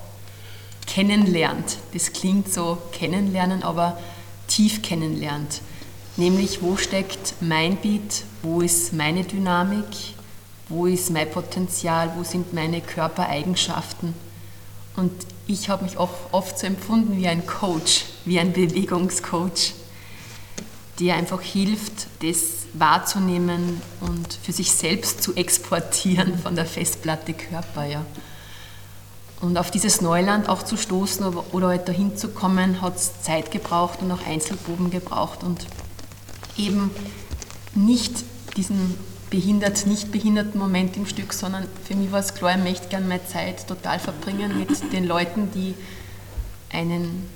[0.85, 1.77] kennenlernt.
[1.93, 3.99] Das klingt so kennenlernen, aber
[4.47, 5.61] tief kennenlernt.
[6.17, 9.85] Nämlich, wo steckt mein Beat, wo ist meine Dynamik,
[10.69, 14.13] wo ist mein Potenzial, wo sind meine Körpereigenschaften.
[14.95, 15.11] Und
[15.47, 19.73] ich habe mich auch oft so empfunden wie ein Coach, wie ein Bewegungscoach,
[20.99, 27.85] der einfach hilft, das wahrzunehmen und für sich selbst zu exportieren von der Festplatte Körper.
[27.85, 28.05] Ja.
[29.41, 33.51] Und auf dieses Neuland auch zu stoßen oder- halt dahin zu kommen, hat es Zeit
[33.51, 35.65] gebraucht und auch Einzelproben gebraucht und
[36.57, 36.91] eben
[37.73, 38.23] nicht
[38.57, 38.97] diesen
[39.29, 43.05] behindert, nicht behinderten Moment im Stück, sondern für mich war es klar, ich möchte gerne
[43.05, 45.75] meine Zeit total verbringen mit den Leuten, die
[46.71, 47.29] einen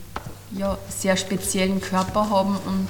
[0.52, 2.90] ja, sehr speziellen Körper haben und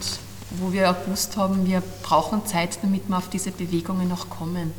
[0.52, 4.74] wo wir auch gewusst haben, wir brauchen Zeit, damit wir auf diese Bewegungen auch kommen.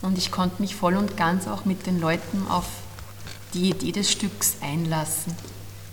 [0.00, 2.66] Und ich konnte mich voll und ganz auch mit den Leuten auf
[3.54, 5.34] die Idee des Stücks einlassen.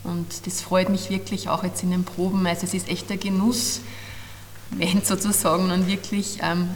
[0.03, 2.47] Und das freut mich wirklich auch jetzt in den Proben.
[2.47, 3.81] Also es ist echt ein Genuss,
[4.71, 6.69] wenn sozusagen dann wirklich ähm,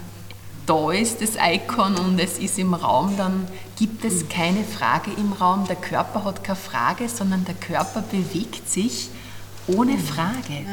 [0.66, 3.48] da ist das Icon und es ist im Raum, dann
[3.78, 5.66] gibt es keine Frage im Raum.
[5.68, 9.10] Der Körper hat keine Frage, sondern der Körper bewegt sich
[9.68, 10.66] ohne Frage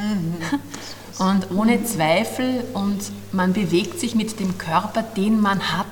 [1.18, 2.98] und ohne Zweifel und
[3.32, 5.86] man bewegt sich mit dem Körper, den man hat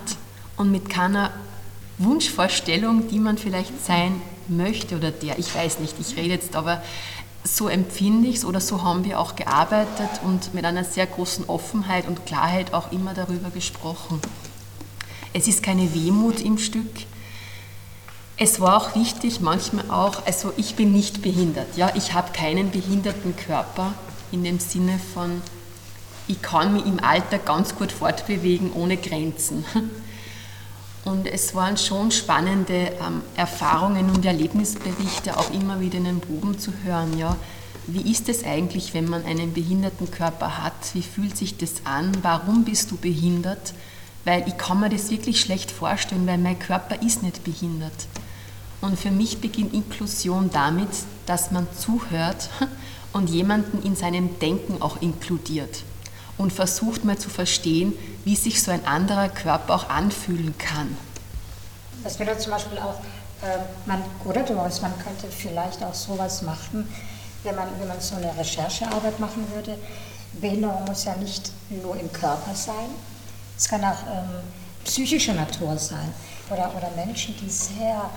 [0.57, 1.31] und mit keiner
[1.99, 6.83] Wunschvorstellung, die man vielleicht sein möchte oder der, ich weiß nicht, ich rede jetzt, aber
[7.57, 11.49] so empfinde ich es oder so haben wir auch gearbeitet und mit einer sehr großen
[11.49, 14.21] Offenheit und Klarheit auch immer darüber gesprochen.
[15.33, 16.91] Es ist keine Wehmut im Stück.
[18.37, 22.71] Es war auch wichtig, manchmal auch, also ich bin nicht behindert, ja, ich habe keinen
[22.71, 23.95] behinderten Körper
[24.31, 25.43] in dem Sinne von,
[26.29, 29.65] ich kann mich im Alter ganz gut fortbewegen ohne Grenzen.
[31.09, 36.59] Und es waren schon spannende ähm, Erfahrungen und Erlebnisberichte auch immer wieder in den Proben
[36.59, 37.17] zu hören.
[37.17, 37.35] Ja.
[37.87, 40.75] Wie ist es eigentlich, wenn man einen behinderten Körper hat?
[40.93, 42.13] Wie fühlt sich das an?
[42.21, 43.73] Warum bist du behindert?
[44.27, 48.07] Weil ich kann mir das wirklich schlecht vorstellen, weil mein Körper ist nicht behindert.
[48.83, 50.91] Und für mich beginnt Inklusion damit,
[51.25, 52.51] dass man zuhört
[53.15, 55.85] und jemanden in seinem Denken auch inkludiert
[56.39, 57.93] und versucht mal zu verstehen,
[58.25, 60.97] wie sich so ein anderer Körper auch anfühlen kann.
[62.05, 63.01] Das bedeutet zum Beispiel auch,
[63.43, 66.89] äh, man, oder Doris, man könnte vielleicht auch sowas machen,
[67.43, 69.77] wenn man, wenn man so eine Recherchearbeit machen würde,
[70.41, 72.91] Behinderung muss ja nicht nur im Körper sein,
[73.57, 74.43] es kann auch ähm,
[74.85, 76.13] psychischer Natur sein
[76.51, 78.11] oder, oder Menschen, die sehr,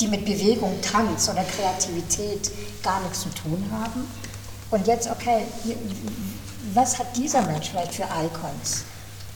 [0.00, 2.50] die mit Bewegung, Tanz oder Kreativität
[2.82, 4.08] gar nichts zu tun haben.
[4.70, 5.42] Und jetzt, okay,
[6.74, 8.84] was hat dieser Mensch vielleicht für Icons?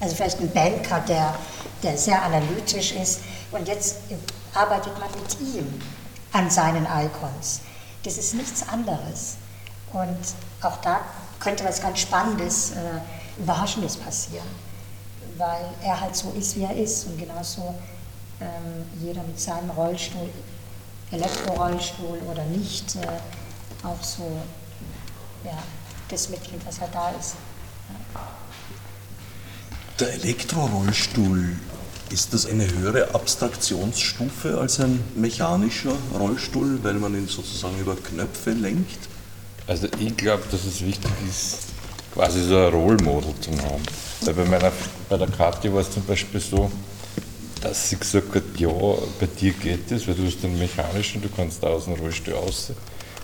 [0.01, 1.35] Also vielleicht ein Banker, der,
[1.83, 3.21] der sehr analytisch ist
[3.51, 3.97] und jetzt
[4.55, 5.81] arbeitet man mit ihm
[6.33, 7.61] an seinen Icons.
[8.05, 9.37] Das ist nichts anderes.
[9.93, 10.19] Und
[10.63, 11.01] auch da
[11.41, 14.47] könnte was ganz Spannendes, äh, Überraschendes passieren,
[15.37, 17.75] weil er halt so ist, wie er ist und genauso
[18.41, 20.31] ähm, jeder mit seinem Rollstuhl,
[21.11, 24.25] Elektrorollstuhl oder nicht, äh, auch so
[25.45, 25.59] ja,
[26.09, 27.35] das mitnimmt, was halt da ist.
[28.15, 28.21] Ja.
[30.01, 31.57] Der Elektrorollstuhl,
[32.11, 38.53] ist das eine höhere Abstraktionsstufe als ein mechanischer Rollstuhl, weil man ihn sozusagen über Knöpfe
[38.53, 38.99] lenkt?
[39.67, 41.59] Also ich glaube, dass es wichtig ist,
[42.15, 43.83] quasi so ein Rollmodel zu haben.
[44.23, 44.73] Weil bei, meiner,
[45.09, 46.71] bei der Kathi war es zum Beispiel so,
[47.61, 51.29] dass sie gesagt hat, ja, bei dir geht es, weil du hast einen mechanischen, du
[51.29, 52.73] kannst da aus dem Rollstuhl raus.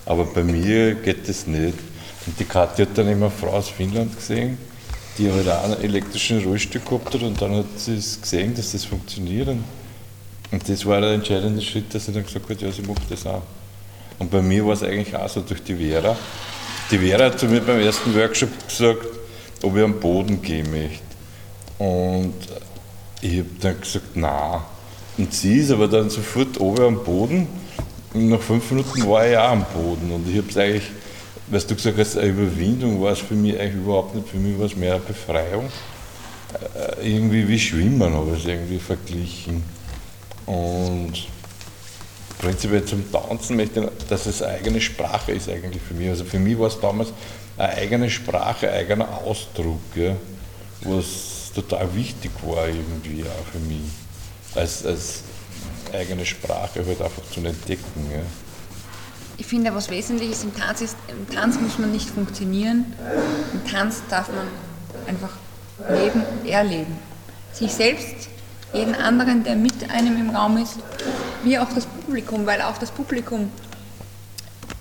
[0.05, 1.79] Aber bei mir geht das nicht.
[2.27, 4.59] Und die Kathi hat dann immer eine Frau aus Finnland gesehen,
[5.19, 8.73] die halt auch einen elektrischen Rollstuhl gehabt hat und dann hat sie es gesehen, dass
[8.73, 9.49] das funktioniert.
[9.49, 13.27] Und das war der entscheidende Schritt, dass sie dann gesagt hat, ja, sie macht das
[13.27, 13.43] auch.
[14.19, 16.17] Und bei mir war es eigentlich auch so durch die Vera.
[16.91, 19.07] Die Vera hat zu mir beim ersten Workshop gesagt,
[19.63, 21.03] ob ich am Boden gehen möchte.
[21.79, 22.35] Und
[23.21, 24.65] ich habe dann gesagt, na.
[25.17, 27.47] Und sie ist aber dann sofort oben am Boden.
[28.13, 30.11] Und nach fünf Minuten war ich auch am Boden.
[30.13, 30.91] Und ich habe es eigentlich
[31.47, 34.29] was du gesagt hast, eine Überwindung war es für mich eigentlich überhaupt nicht.
[34.29, 35.71] Für mich war es mehr eine Befreiung.
[36.75, 39.63] Äh, irgendwie wie Schwimmen habe ich es irgendwie verglichen.
[40.47, 41.13] Und
[42.39, 46.09] prinzipiell zum Tanzen möchte ich, dass es eine eigene Sprache ist eigentlich für mich.
[46.09, 47.13] Also für mich war es damals
[47.57, 50.17] eine eigene Sprache, ein eigener Ausdruck, ja,
[50.83, 53.83] was total wichtig war irgendwie auch für mich.
[54.55, 55.23] Als, als
[55.93, 58.07] eigene Sprache halt einfach zu entdecken.
[58.13, 58.23] Ja
[59.37, 62.93] ich finde, was Wesentliches im Tanz ist, im Tanz muss man nicht funktionieren,
[63.53, 64.47] im Tanz darf man
[65.07, 65.31] einfach
[65.89, 66.99] leben, erleben.
[67.53, 68.29] Sich selbst,
[68.73, 70.79] jeden anderen, der mit einem im Raum ist,
[71.43, 73.51] wie auch das Publikum, weil auch das Publikum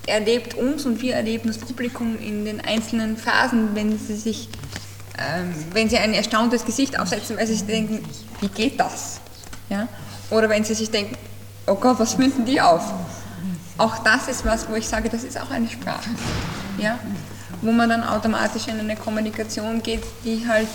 [0.05, 4.49] erlebt uns und wir erleben das Publikum in den einzelnen Phasen, wenn sie sich,
[5.17, 8.03] ähm, wenn sie ein erstauntes Gesicht aufsetzen, weil sie sich denken,
[8.41, 9.21] wie geht das?
[9.69, 9.87] Ja?
[10.29, 11.15] Oder wenn sie sich denken,
[11.67, 12.83] oh Gott, was finden die auf?
[13.77, 16.09] Auch das ist was, wo ich sage, das ist auch eine Sprache.
[16.77, 16.99] Ja?
[17.61, 20.67] Wo man dann automatisch in eine Kommunikation geht, die halt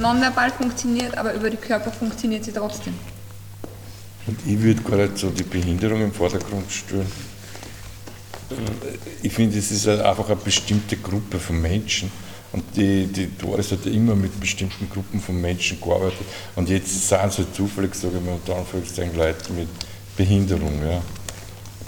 [0.00, 2.94] nonverbal funktioniert, aber über die Körper funktioniert sie trotzdem.
[4.26, 7.10] Und ich würde gar nicht so die Behinderung im Vordergrund stellen.
[9.22, 12.10] Ich finde, es ist einfach eine bestimmte Gruppe von Menschen.
[12.52, 16.26] Und die, die Doris hat ja immer mit bestimmten Gruppen von Menschen gearbeitet.
[16.54, 19.68] Und jetzt sind es halt zufällig, sage ich mal, unter Anführungszeichen Leute mit
[20.16, 20.80] Behinderung.
[20.84, 21.02] Ja.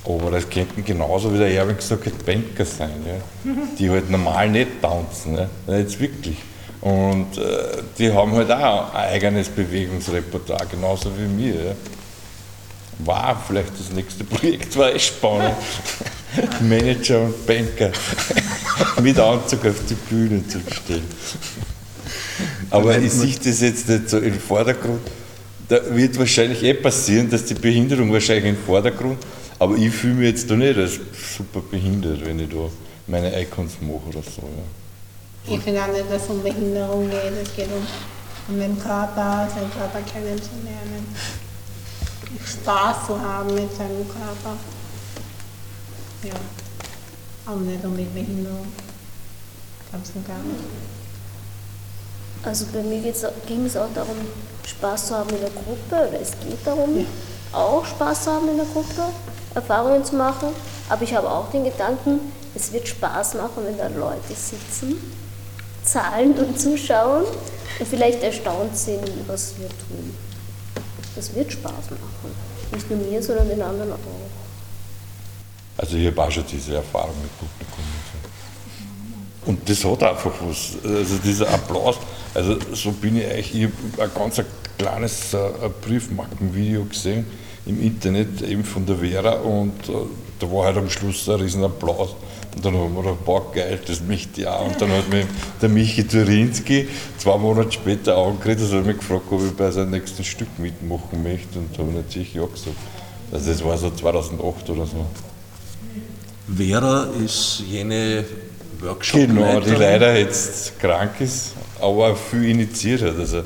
[0.08, 3.52] Aber das könnten genauso wie der Erwin gesagt hat, Banker sein, ja?
[3.78, 5.48] die halt normal nicht tanzen, ja?
[5.76, 6.36] jetzt wirklich.
[6.80, 11.54] Und äh, die haben halt auch ein eigenes Bewegungsrepertoire, genauso wie mir.
[11.54, 11.72] Ja?
[13.00, 15.54] War vielleicht das nächste Projekt, war echt spannend.
[16.60, 17.90] Manager und Banker
[19.02, 21.06] mit Anzug auf die Bühne zu stellen.
[22.70, 25.00] Aber ich sehe das jetzt nicht so im Vordergrund.
[25.68, 29.18] Da wird wahrscheinlich eh passieren, dass die Behinderung wahrscheinlich im Vordergrund
[29.58, 31.00] aber ich fühle mich jetzt da nicht als
[31.36, 32.68] super behindert, wenn ich da
[33.06, 34.42] meine Icons mache oder so.
[34.42, 35.54] Ja.
[35.54, 37.32] Ich finde auch nicht, dass es um Behinderung geht.
[37.42, 37.86] Es geht um,
[38.48, 41.06] um den Körper, seinen Körper kennenzulernen.
[42.44, 44.56] Spaß zu haben mit seinem Körper.
[46.22, 46.34] Ja,
[47.46, 48.66] auch nicht um die Behinderung.
[49.90, 50.64] Ganz und gar nicht.
[52.42, 53.00] Also bei mir
[53.46, 54.16] ging es auch darum,
[54.66, 57.04] Spaß zu haben in der Gruppe, oder es geht darum, ja.
[57.52, 59.04] auch Spaß zu haben in der Gruppe.
[59.54, 60.48] Erfahrungen zu machen.
[60.88, 62.20] Aber ich habe auch den Gedanken,
[62.54, 64.96] es wird Spaß machen, wenn da Leute sitzen,
[65.82, 67.24] zahlen und zuschauen
[67.78, 70.16] und vielleicht erstaunt sind, was wir tun.
[71.14, 72.34] Das wird Spaß machen.
[72.72, 73.96] Nicht nur mir, sondern den anderen auch.
[75.76, 77.84] Also habe auch schon diese Erfahrung mit Publikum.
[79.46, 80.76] Und das hat einfach was.
[80.84, 81.96] Also dieser Applaus,
[82.34, 84.42] also so bin ich eigentlich, ich habe ein ganz
[84.76, 85.38] kleines äh,
[85.80, 87.24] Briefmarkenvideo gesehen
[87.68, 89.92] im Internet eben von der Vera und äh,
[90.40, 92.14] da war halt am Schluss ein riesen Applaus.
[92.56, 94.66] Und dann haben wir gedacht, boah geil, das möchte ich auch.
[94.66, 95.26] Und dann hat mich
[95.60, 96.88] der Michi Turinski
[97.18, 101.22] zwei Monate später angeredet und hat mich gefragt, ob ich bei seinem nächsten Stück mitmachen
[101.22, 101.58] möchte.
[101.58, 102.76] Und da habe ich natürlich ja gesagt.
[103.30, 105.06] Also das war so 2008 oder so.
[106.56, 108.24] Vera ist jene
[108.80, 113.18] Workshop Genau, die leider jetzt krank ist, aber viel initiiert hat.
[113.18, 113.42] Also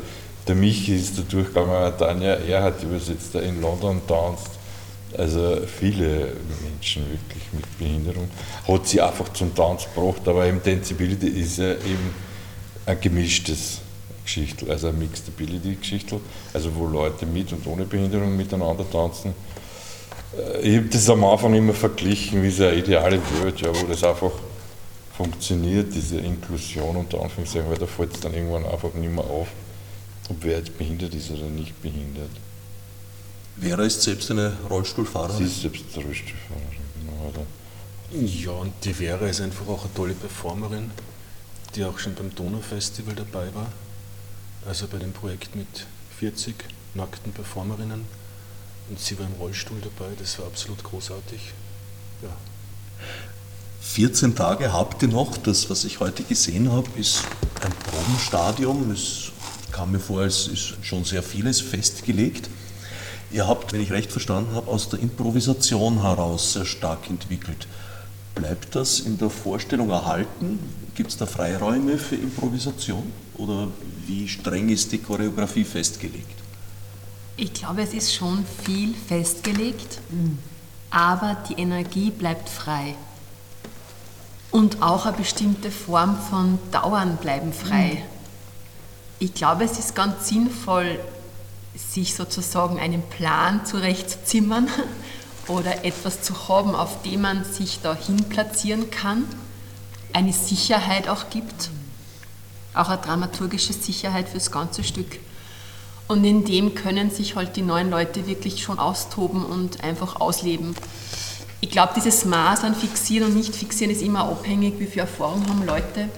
[0.47, 4.51] der Michi ist da durchgegangen, Tanja Erhard übersetzt da in London tanzt.
[5.17, 6.33] Also viele
[6.63, 8.31] Menschen wirklich mit Behinderung.
[8.67, 12.15] Hat sie einfach zum Tanz gebracht, aber eben Danceability ist ja eben
[12.87, 13.81] ein gemischtes
[14.25, 16.21] Geschichtel, also eine Mixed Ability Geschichtel,
[16.55, 19.35] also wo Leute mit und ohne Behinderung miteinander tanzen.
[20.37, 23.87] Äh, Ich habe das am Anfang immer verglichen wie so eine ideale Welt, ja, wo
[23.87, 24.33] das einfach
[25.17, 29.49] funktioniert, diese Inklusion unter Anführungszeichen, weil da fällt es dann irgendwann einfach nicht mehr auf,
[30.29, 32.31] ob wer jetzt behindert ist oder nicht behindert.
[33.61, 35.37] Vera ist selbst eine Rollstuhlfahrerin.
[35.39, 37.29] Sie ist selbst Rollstuhlfahrerin, genau.
[37.29, 37.47] Oder?
[38.27, 40.91] Ja, und die Vera ist einfach auch eine tolle Performerin,
[41.75, 43.73] die auch schon beim Donaufestival dabei war.
[44.67, 45.87] Also bei dem Projekt mit
[46.19, 46.55] 40
[46.95, 48.05] nackten Performerinnen.
[48.89, 51.53] Und sie war im Rollstuhl dabei, das war absolut großartig.
[52.23, 52.37] Ja.
[53.81, 55.37] 14 Tage habt ihr noch.
[55.39, 57.25] Das, was ich heute gesehen habe, ist
[57.63, 58.91] ein Probenstadium.
[58.91, 59.33] Es
[59.73, 62.49] kam mir vor, es ist schon sehr vieles festgelegt.
[63.33, 67.67] Ihr habt, wenn ich recht verstanden habe, aus der Improvisation heraus sehr stark entwickelt.
[68.35, 70.59] Bleibt das in der Vorstellung erhalten?
[70.95, 73.11] Gibt es da Freiräume für Improvisation?
[73.37, 73.69] Oder
[74.07, 76.43] wie streng ist die Choreografie festgelegt?
[77.37, 80.01] Ich glaube, es ist schon viel festgelegt,
[80.91, 82.95] aber die Energie bleibt frei.
[84.51, 88.05] Und auch eine bestimmte Form von Dauern bleiben frei.
[89.23, 90.99] Ich glaube, es ist ganz sinnvoll,
[91.77, 94.67] sich sozusagen einen Plan zurechtzuzimmern
[95.47, 99.23] oder etwas zu haben, auf dem man sich dahin platzieren kann,
[100.13, 101.71] eine Sicherheit auch gibt,
[102.75, 105.21] auch eine dramaturgische Sicherheit fürs ganze Stück.
[106.09, 110.75] Und in dem können sich halt die neuen Leute wirklich schon austoben und einfach ausleben.
[111.61, 115.65] Ich glaube, dieses Maß an Fixieren und Nicht-Fixieren ist immer abhängig, wie viel Erfahrung haben
[115.65, 116.09] Leute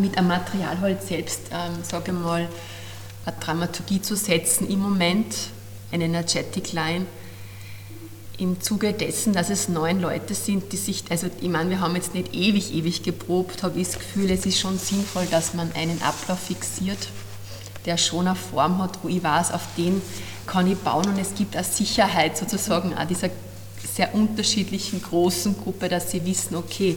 [0.00, 2.48] mit einem Material halt selbst, ähm, sage ich mal,
[3.24, 5.34] eine Dramaturgie zu setzen im Moment,
[5.92, 7.06] eine Energetic Line,
[8.38, 11.96] im Zuge dessen, dass es neun Leute sind, die sich, also ich meine, wir haben
[11.96, 15.72] jetzt nicht ewig, ewig geprobt, habe ich das Gefühl, es ist schon sinnvoll, dass man
[15.72, 17.08] einen Ablauf fixiert,
[17.84, 20.00] der schon eine Form hat, wo ich weiß, auf den
[20.46, 23.28] kann ich bauen und es gibt eine Sicherheit sozusagen auch dieser
[23.92, 26.96] sehr unterschiedlichen großen Gruppe, dass sie wissen, okay,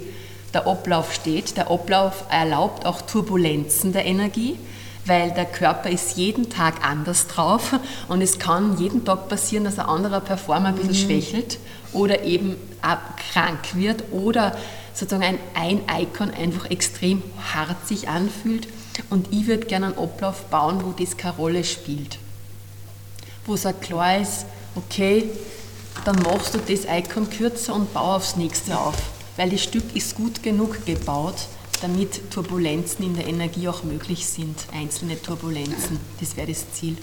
[0.54, 4.58] der Ablauf steht, der Ablauf erlaubt auch Turbulenzen der Energie,
[5.06, 7.74] weil der Körper ist jeden Tag anders drauf
[8.08, 11.60] und es kann jeden Tag passieren, dass ein anderer Performer ein bisschen schwächelt
[11.94, 12.56] oder eben
[13.32, 14.56] krank wird oder
[14.94, 17.24] sozusagen ein, ein Icon einfach extrem
[17.54, 18.68] hart sich anfühlt.
[19.10, 22.20] Und ich würde gerne einen Ablauf bauen, wo das keine Rolle spielt.
[23.46, 24.46] Wo es auch klar ist,
[24.76, 25.30] okay,
[26.06, 28.96] dann machst du das Icon kürzer und bau aufs nächste auf,
[29.38, 31.48] weil das Stück ist gut genug gebaut,
[31.82, 36.00] damit Turbulenzen in der Energie auch möglich sind, einzelne Turbulenzen.
[36.20, 36.98] Das wäre das Ziel.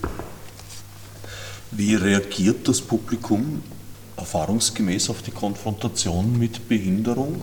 [1.71, 3.63] Wie reagiert das Publikum
[4.17, 7.43] erfahrungsgemäß auf die Konfrontation mit Behinderung?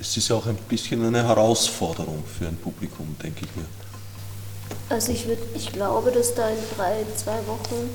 [0.00, 3.66] Es ist ja auch ein bisschen eine Herausforderung für ein Publikum, denke ich mir.
[4.90, 7.90] Also ich, würd, ich glaube, dass da in drei, zwei Wochen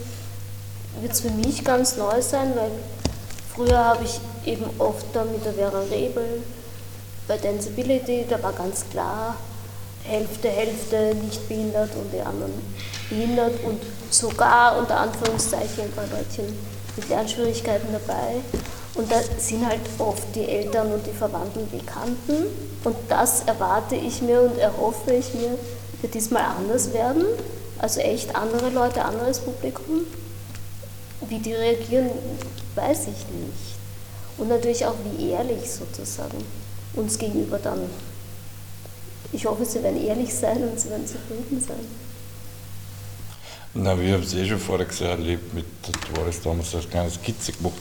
[1.01, 2.71] wird es für mich ganz neu sein, weil
[3.55, 6.43] früher habe ich eben oft da mit der Vera Rebel
[7.27, 9.35] bei Danceability, da war ganz klar,
[10.03, 12.51] Hälfte, Hälfte nicht behindert und die anderen
[13.09, 16.45] behindert und sogar unter Anführungszeichen ein paar Leutchen
[16.95, 18.41] mit Lernschwierigkeiten dabei.
[18.95, 22.45] Und da sind halt oft die Eltern und die Verwandten Bekannten.
[22.83, 25.57] Und das erwarte ich mir und erhoffe ich mir,
[26.01, 27.23] wird diesmal anders werden.
[27.79, 30.01] Also echt andere Leute, anderes Publikum.
[31.27, 32.11] Wie die reagieren,
[32.75, 33.77] weiß ich nicht.
[34.37, 36.43] Und natürlich auch, wie ehrlich sozusagen
[36.93, 37.81] uns gegenüber dann.
[39.31, 41.85] Ich hoffe, sie werden ehrlich sein und sie werden zufrieden sein.
[43.75, 45.65] Na, wir haben es eh schon vorher gesehen, erlebt mit
[46.13, 47.73] Doris damals eine kleine Skizze gemacht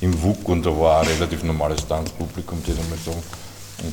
[0.00, 3.22] im WUK und da war ein relativ normales Tanzpublikum, die mal sagen.
[3.82, 3.92] Und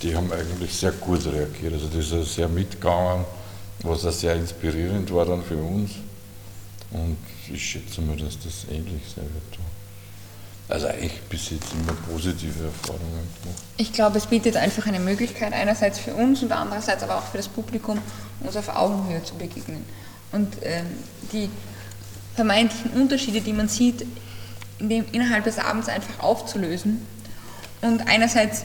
[0.00, 1.72] die haben eigentlich sehr gut reagiert.
[1.72, 3.24] Also das ist sehr mitgegangen,
[3.82, 5.90] was auch sehr inspirierend war dann für uns.
[6.92, 7.16] Und
[7.52, 9.58] ich schätze mal, dass das ähnlich sein wird.
[10.72, 13.62] Also eigentlich bis jetzt immer positive Erfahrungen gemacht.
[13.76, 17.36] Ich glaube, es bietet einfach eine Möglichkeit, einerseits für uns und andererseits aber auch für
[17.36, 17.98] das Publikum,
[18.40, 19.84] uns auf Augenhöhe zu begegnen.
[20.32, 20.86] Und ähm,
[21.30, 21.50] die
[22.34, 24.06] vermeintlichen Unterschiede, die man sieht,
[24.78, 27.06] in dem, innerhalb des Abends einfach aufzulösen
[27.82, 28.64] und einerseits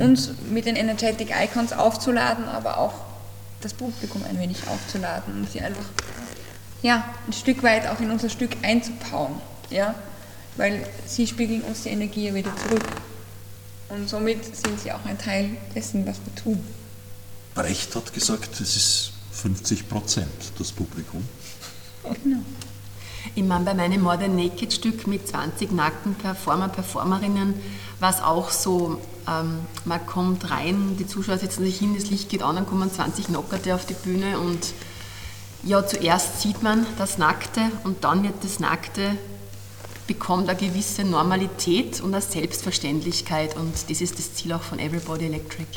[0.00, 2.94] uns mit den Energetic Icons aufzuladen, aber auch
[3.60, 5.84] das Publikum ein wenig aufzuladen und sie einfach
[6.82, 9.40] ja, ein Stück weit auch in unser Stück einzubauen.
[9.70, 9.94] Ja?
[10.58, 12.82] Weil sie spiegeln uns die Energie ja wieder zurück.
[13.88, 16.62] Und somit sind sie auch ein Teil dessen, was wir tun.
[17.54, 20.28] Brecht hat gesagt, es ist 50 Prozent
[20.58, 21.24] das Publikum.
[22.22, 22.40] Genau.
[23.34, 27.54] Ich meine, bei meinem Modern Naked Stück mit 20 nackten Performer, Performerinnen
[28.00, 32.28] war es auch so, ähm, man kommt rein, die Zuschauer setzen sich hin, das Licht
[32.28, 34.72] geht an, dann kommen 20 Knockerte auf die Bühne und
[35.62, 39.16] ja, zuerst sieht man das Nackte und dann wird das Nackte
[40.08, 45.26] bekommt eine gewisse Normalität und eine Selbstverständlichkeit und das ist das Ziel auch von Everybody
[45.26, 45.68] Electric.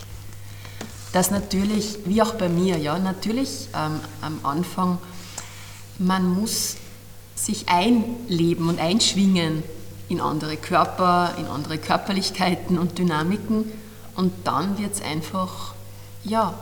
[1.12, 4.98] Dass natürlich, wie auch bei mir, ja, natürlich ähm, am Anfang,
[6.00, 6.78] man muss
[7.36, 9.64] sich einleben und einschwingen
[10.08, 13.66] in andere Körper, in andere Körperlichkeiten und Dynamiken
[14.16, 15.74] und dann wird es einfach,
[16.24, 16.54] ja,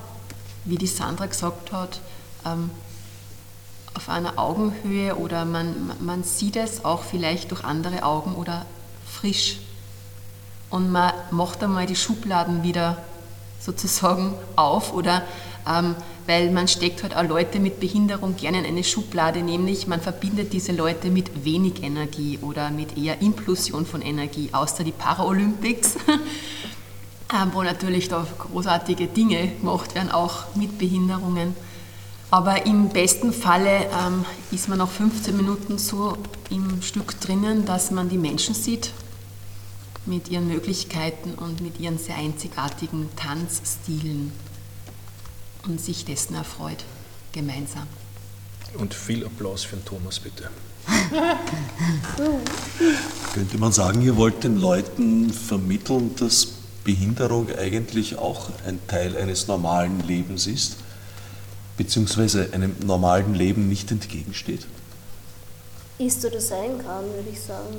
[0.65, 2.01] wie die Sandra gesagt hat,
[2.45, 2.71] ähm,
[3.99, 8.65] auf einer Augenhöhe oder man, man sieht es auch vielleicht durch andere Augen oder
[9.05, 9.57] frisch.
[10.69, 12.97] Und man macht einmal die Schubladen wieder
[13.59, 15.23] sozusagen auf oder
[15.67, 15.95] ähm,
[16.27, 20.53] weil man steckt halt auch Leute mit Behinderung gerne in eine Schublade, nämlich man verbindet
[20.53, 25.95] diese Leute mit wenig Energie oder mit eher Implosion von Energie, außer die Paralympics,
[27.33, 31.53] ähm, wo natürlich da großartige Dinge gemacht werden, auch mit Behinderungen.
[32.31, 36.17] Aber im besten Falle ähm, ist man nach 15 Minuten so
[36.49, 38.91] im Stück drinnen, dass man die Menschen sieht
[40.05, 44.31] mit ihren Möglichkeiten und mit ihren sehr einzigartigen Tanzstilen
[45.65, 46.83] und sich dessen erfreut,
[47.31, 47.87] gemeinsam.
[48.77, 50.49] Und viel Applaus für den Thomas, bitte.
[53.33, 56.47] Könnte man sagen, ihr wollt den Leuten vermitteln, dass
[56.83, 60.77] Behinderung eigentlich auch ein Teil eines normalen Lebens ist,
[61.79, 64.67] beziehungsweise einem normalen Leben nicht entgegensteht?
[65.97, 67.77] Ist oder sein kann, würde ich sagen.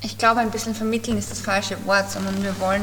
[0.00, 2.82] Ich glaube, ein bisschen vermitteln ist das falsche Wort, sondern wir wollen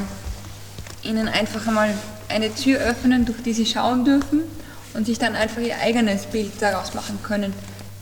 [1.02, 1.91] ihnen einfach einmal
[2.30, 4.41] eine Tür öffnen, durch die sie schauen dürfen
[4.93, 7.52] und sich dann einfach ihr eigenes Bild daraus machen können,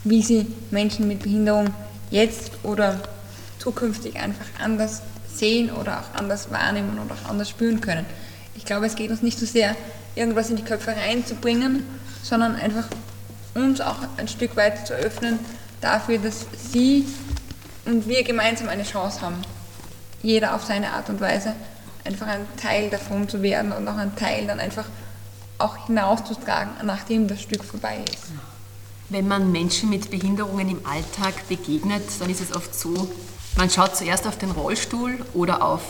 [0.04, 1.74] wie sie Menschen mit Behinderung
[2.12, 3.00] jetzt oder
[3.58, 5.02] zukünftig einfach anders
[5.34, 8.06] sehen oder auch anders wahrnehmen oder auch anders spüren können.
[8.58, 9.78] Ich glaube, es geht uns nicht so sehr,
[10.16, 11.84] irgendwas in die Köpfe reinzubringen,
[12.24, 12.86] sondern einfach
[13.54, 15.38] uns auch ein Stück weit zu öffnen
[15.82, 17.06] dafür, dass sie
[17.86, 19.36] und wir gemeinsam eine Chance haben,
[20.24, 21.54] jeder auf seine Art und Weise
[22.06, 24.86] einfach ein Teil davon zu werden und auch ein Teil dann einfach
[25.58, 28.32] auch hinauszutragen, nachdem das Stück vorbei ist.
[29.10, 33.10] Wenn man Menschen mit Behinderungen im Alltag begegnet, dann ist es oft so,
[33.58, 35.84] man schaut zuerst auf den Rollstuhl oder auf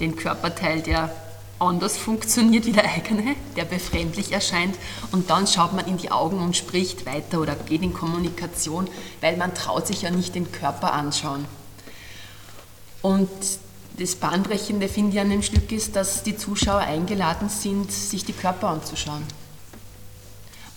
[0.00, 1.10] den Körperteil, der
[1.58, 4.76] anders funktioniert wie der eigene, der befremdlich erscheint
[5.12, 8.88] und dann schaut man in die Augen und spricht weiter oder geht in Kommunikation,
[9.20, 11.46] weil man traut sich ja nicht den Körper anschauen.
[13.02, 13.28] Und
[13.98, 18.34] das Bahnbrechende finde ich an dem Stück ist, dass die Zuschauer eingeladen sind, sich die
[18.34, 19.22] Körper anzuschauen.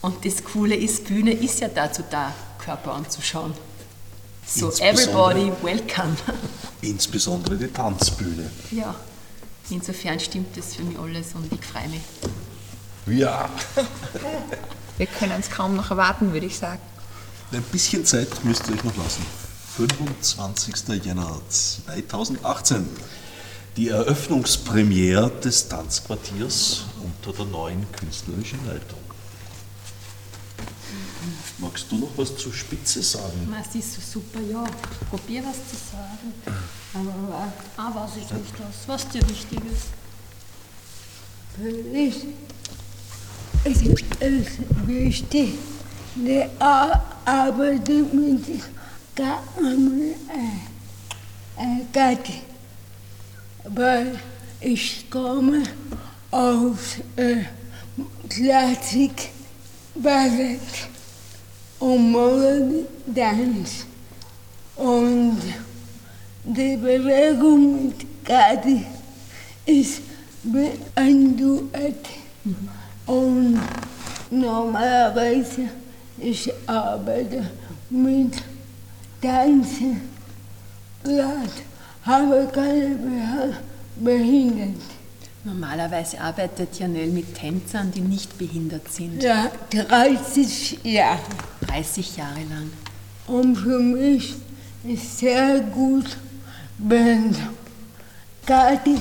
[0.02, 3.54] Und das Coole ist, Bühne ist ja dazu da, Körper anzuschauen.
[4.48, 6.16] So, everybody welcome.
[6.82, 8.50] Insbesondere die Tanzbühne.
[8.72, 8.96] Ja,
[9.72, 12.02] insofern stimmt das für mich alles und ich freue mich.
[13.20, 13.50] Ja.
[14.98, 16.82] Wir können es kaum noch erwarten, würde ich sagen.
[17.52, 19.26] Ein bisschen Zeit müsst ihr euch noch lassen.
[19.78, 21.04] 25.
[21.04, 22.86] Jänner 2018.
[23.78, 29.00] Die Eröffnungspremiere des Tanzquartiers unter der neuen künstlerischen Leitung.
[31.58, 33.52] Magst du noch was zur Spitze sagen?
[33.52, 34.64] Das ist so super, ja.
[35.10, 36.34] Probier was zu sagen.
[36.94, 39.88] Aber ah, weiß ich nicht was, was dir wichtig ist.
[41.94, 42.26] Ich,
[43.66, 45.56] es ist wichtig,
[46.16, 48.62] die Arbeit mit
[51.92, 52.42] Gatti,
[53.66, 54.20] weil
[54.62, 55.64] ich komme
[56.32, 57.44] aus äh,
[58.30, 59.32] Klassik,
[61.80, 63.86] Und Modern Dance
[64.76, 65.38] und
[66.44, 68.86] die Bewegung mit Gatti
[69.66, 70.02] ist
[70.44, 72.06] wie ein Duett
[73.06, 73.60] und
[74.30, 75.70] normalerweise
[76.18, 77.50] ich arbeite
[77.90, 78.36] mit
[79.22, 80.02] Tanzen,
[81.04, 81.52] Blatt,
[82.06, 83.58] habe keine
[83.96, 84.99] behindert.
[85.54, 89.24] Normalerweise arbeitet Janelle mit Tänzern, die nicht behindert sind.
[89.24, 91.18] Ja, 30 Jahre.
[91.68, 92.70] 30 Jahre lang.
[93.26, 94.36] Und für mich
[94.84, 96.18] ist sehr gut,
[96.78, 97.36] wenn
[98.46, 98.98] Kathi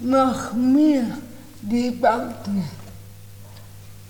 [0.00, 1.18] macht mir
[1.60, 2.64] die Backen.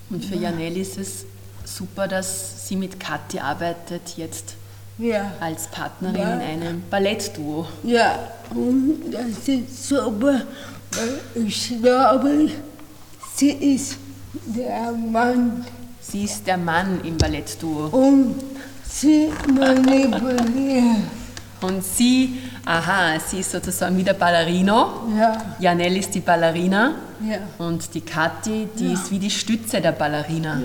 [0.09, 1.25] Und für Janelle ist es
[1.65, 4.55] super, dass sie mit Kathi arbeitet, jetzt
[4.97, 5.33] Ja.
[5.41, 6.33] als Partnerin Ja.
[6.35, 7.67] in einem Ballettduo.
[7.83, 10.41] Ja, und das ist super,
[11.35, 12.49] ich glaube,
[13.35, 13.97] sie ist
[14.45, 15.65] der Mann
[16.01, 17.87] Sie ist der Mann im Ballettduo.
[17.87, 18.35] und
[18.87, 20.97] sie manipuliert.
[21.61, 25.07] Und sie, aha, sie ist sozusagen wie der Ballerino.
[25.17, 26.95] Ja, Janelle ist die Ballerina.
[27.25, 30.59] ja, Und die Kathi, die ist wie die Stütze der Ballerina.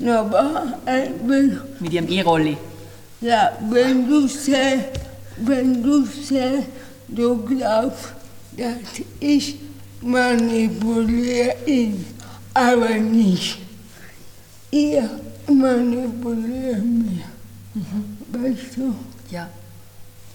[0.00, 0.20] ja.
[0.20, 0.64] Aber
[1.26, 2.56] wenn, Mit ihrem E-Rolli.
[3.22, 4.84] ja, wenn du sehr,
[5.38, 6.62] wenn du sehr,
[7.08, 8.12] du glaubst,
[8.58, 9.56] dass ich
[10.02, 12.04] manipuliere ihn,
[12.54, 13.58] aber nicht.
[14.70, 15.08] Ihr
[15.46, 17.20] manipuliert mich.
[18.32, 18.94] Weißt du,
[19.30, 19.48] Ja.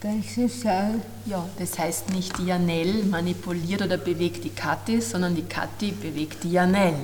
[0.01, 1.01] das ist halt.
[1.25, 6.43] Ja, das heißt nicht die Janelle manipuliert oder bewegt die Kathi, sondern die Kathi bewegt
[6.43, 6.95] die Janelle.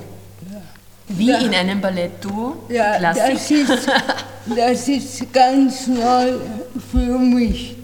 [1.08, 1.38] Wie Ja.
[1.38, 2.64] in einem Ballettduo.
[2.68, 3.68] Ja, das Klassik.
[3.68, 3.88] ist,
[4.56, 6.34] das ist ganz neu
[6.90, 7.76] für mich.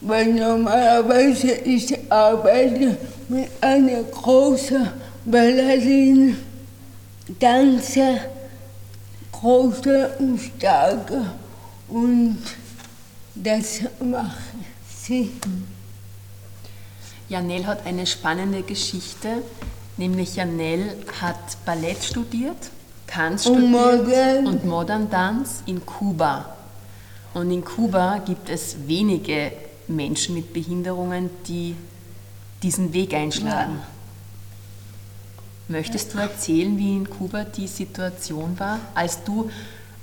[0.00, 2.96] Weil normalerweise ich arbeite
[3.28, 4.88] mit einer großen
[5.24, 6.34] Ballerina,
[7.38, 8.18] Dancer,
[9.32, 11.26] große und starke.
[11.88, 12.38] Und
[13.34, 14.36] das macht
[15.02, 15.32] sie.
[17.28, 19.42] Janelle hat eine spannende Geschichte,
[19.96, 22.56] nämlich Janelle hat Ballett studiert,
[23.06, 24.46] Tanz Und studiert Modern.
[24.46, 26.56] und Modern Dance in Kuba.
[27.34, 29.52] Und in Kuba gibt es wenige
[29.88, 31.74] Menschen mit Behinderungen, die
[32.62, 33.80] diesen Weg einschlagen.
[35.68, 39.50] Möchtest du erzählen, wie in Kuba die Situation war, als du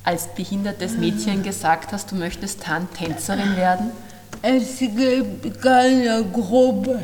[0.03, 3.89] als behindertes Mädchen gesagt hast, du möchtest Tan Tänzerin werden?
[4.41, 6.99] Es gibt keine Gruppe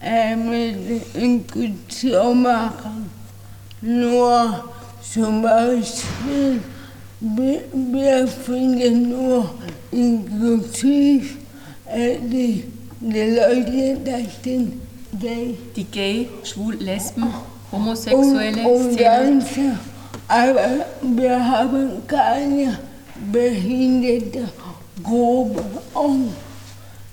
[0.00, 3.10] äh, mit Inklusion machen.
[3.80, 4.64] Nur
[5.12, 6.62] zum Beispiel,
[7.18, 9.50] wir finden nur
[9.90, 11.36] inklusiv
[11.94, 12.64] äh, die,
[13.00, 14.80] die Leute, das sind
[15.20, 15.56] gay.
[15.76, 17.26] Die Gay, Schwul, Lesben,
[17.70, 18.96] homosexuelle und, und?
[18.96, 19.78] Ganze,
[20.28, 22.78] aber wir haben keine
[23.30, 24.48] behinderte
[25.02, 25.62] Gruppe.
[25.94, 26.30] Und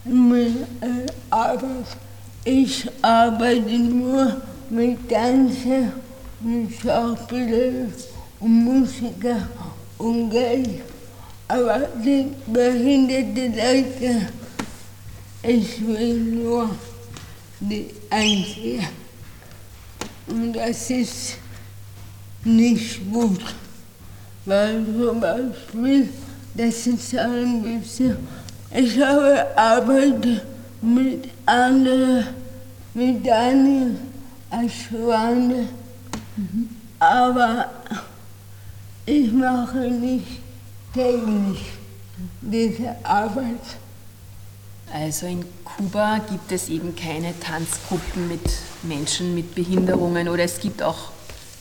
[0.06, 1.84] mit, äh, aber
[2.46, 4.38] ich arbeite nur
[4.70, 5.92] mit Tanzen,
[6.40, 7.94] mit Schauspielern
[8.40, 9.48] und Musiker
[9.98, 10.82] und Geld.
[11.48, 14.28] Aber die behinderten Leute,
[15.44, 16.70] ich will nur
[17.60, 18.88] die Einzige.
[20.28, 21.38] Und das ist
[22.44, 23.42] nicht gut,
[24.46, 26.10] weil zum Beispiel,
[26.54, 28.18] das ist ein bisschen,
[28.72, 30.44] ich habe Arbeit
[30.82, 32.28] mit anderen,
[32.94, 33.96] mit Daniel
[34.50, 35.66] als Schwander,
[37.00, 37.72] aber
[39.06, 40.40] ich mache nicht
[40.94, 41.62] täglich
[42.42, 43.78] diese Arbeit.
[44.94, 48.42] Also in Kuba gibt es eben keine Tanzgruppen mit
[48.84, 51.12] Menschen mit Behinderungen oder es gibt auch,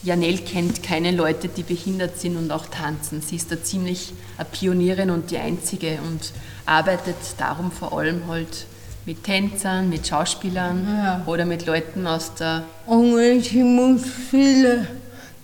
[0.03, 3.21] Janelle kennt keine Leute, die behindert sind und auch tanzen.
[3.21, 6.33] Sie ist da ziemlich eine Pionierin und die einzige und
[6.65, 8.67] arbeitet darum vor allem halt
[9.05, 11.23] mit Tänzern, mit Schauspielern Ja.
[11.27, 14.87] oder mit Leuten aus der, Und ich muss viele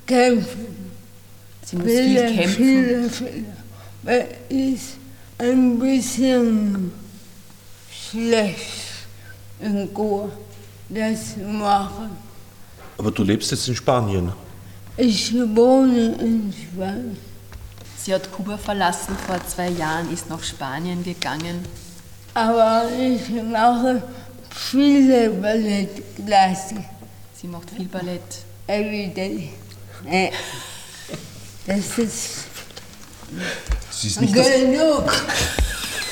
[0.06, 0.66] kämpfen.
[1.64, 2.54] sie muss Viele, viel kämpfen.
[2.64, 3.44] viele, viele.
[4.02, 4.80] Weil ich
[5.38, 6.92] ein bisschen
[8.14, 8.58] schlecht
[9.60, 10.30] in Kur
[10.88, 12.10] das machen.
[12.98, 14.32] Aber du lebst jetzt in Spanien.
[14.96, 17.16] Ich wohne in Spanien.
[17.98, 21.64] Sie hat Kuba verlassen vor zwei Jahren, ist nach Spanien gegangen.
[22.34, 24.02] Aber ich mache
[24.50, 26.84] viele Ballettklassen.
[27.34, 28.20] Sie macht viel Ballett.
[28.66, 29.50] Every day.
[31.66, 32.44] Das ist
[33.90, 35.10] Es ist nicht das, genug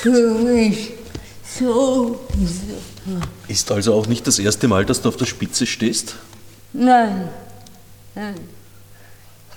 [0.01, 1.02] für mich.
[1.59, 3.21] So, so.
[3.49, 6.17] ist also auch nicht das erste Mal, dass du auf der Spitze stehst?
[6.73, 7.29] Nein,
[8.15, 8.35] nein.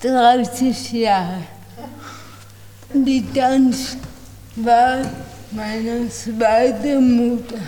[0.02, 1.44] 30 Jahre.
[2.94, 3.98] Die Tanz
[4.58, 4.98] war
[5.52, 7.60] meine zweite Mutter.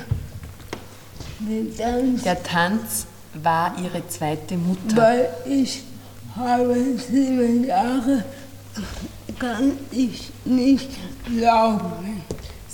[1.39, 3.05] Die Tanz, Der Tanz
[3.35, 4.97] war ihre zweite Mutter.
[4.97, 5.83] weil ich
[6.35, 8.23] habe sieben Jahre,
[9.39, 10.89] kann ich nicht
[11.35, 12.21] laufen.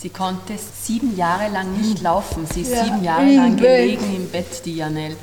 [0.04, 2.46] Sie konnte sieben Jahre lang nicht laufen.
[2.54, 3.62] Sie ist Ja, sieben Jahre lang Bett.
[3.64, 5.16] gelegen im Bett, die Janelle.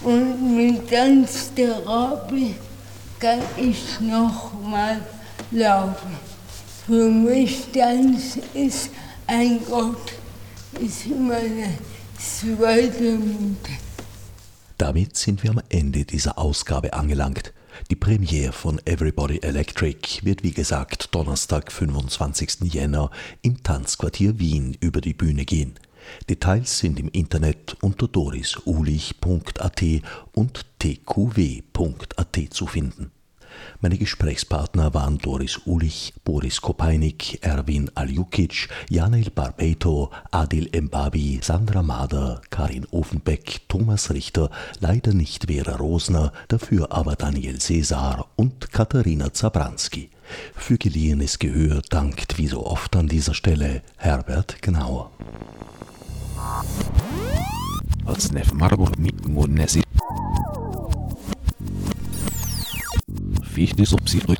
[0.00, 2.54] Und mit Tanztherapie
[3.18, 5.00] kann ich noch mal
[5.50, 6.16] laufen.
[6.86, 8.90] Für mich Tanz ist
[9.26, 10.12] ein Gott,
[10.80, 11.76] ist meine
[12.16, 13.72] zweite Mutter.
[14.78, 17.52] Damit sind wir am Ende dieser Ausgabe angelangt.
[17.90, 22.72] Die Premiere von Everybody Electric wird wie gesagt Donnerstag, 25.
[22.72, 23.10] Jänner
[23.42, 25.74] im Tanzquartier Wien über die Bühne gehen.
[26.28, 29.82] Details sind im Internet unter dorisulich.at
[30.32, 33.10] und tqw.at zu finden.
[33.80, 42.40] Meine Gesprächspartner waren Doris Ulich, Boris Kopeinik, Erwin Aljukic, Janel Barbeto, Adil Embabi, Sandra Mader,
[42.50, 44.50] Karin Ofenbeck, Thomas Richter,
[44.80, 50.10] leider nicht Vera Rosner, dafür aber Daniel Cesar und Katharina Zabranski.
[50.54, 55.10] Für geliehenes Gehör dankt wie so oft an dieser Stelle Herbert Gnauer.
[58.04, 59.26] Als Marburg mit
[63.58, 64.36] fiz de subsídio.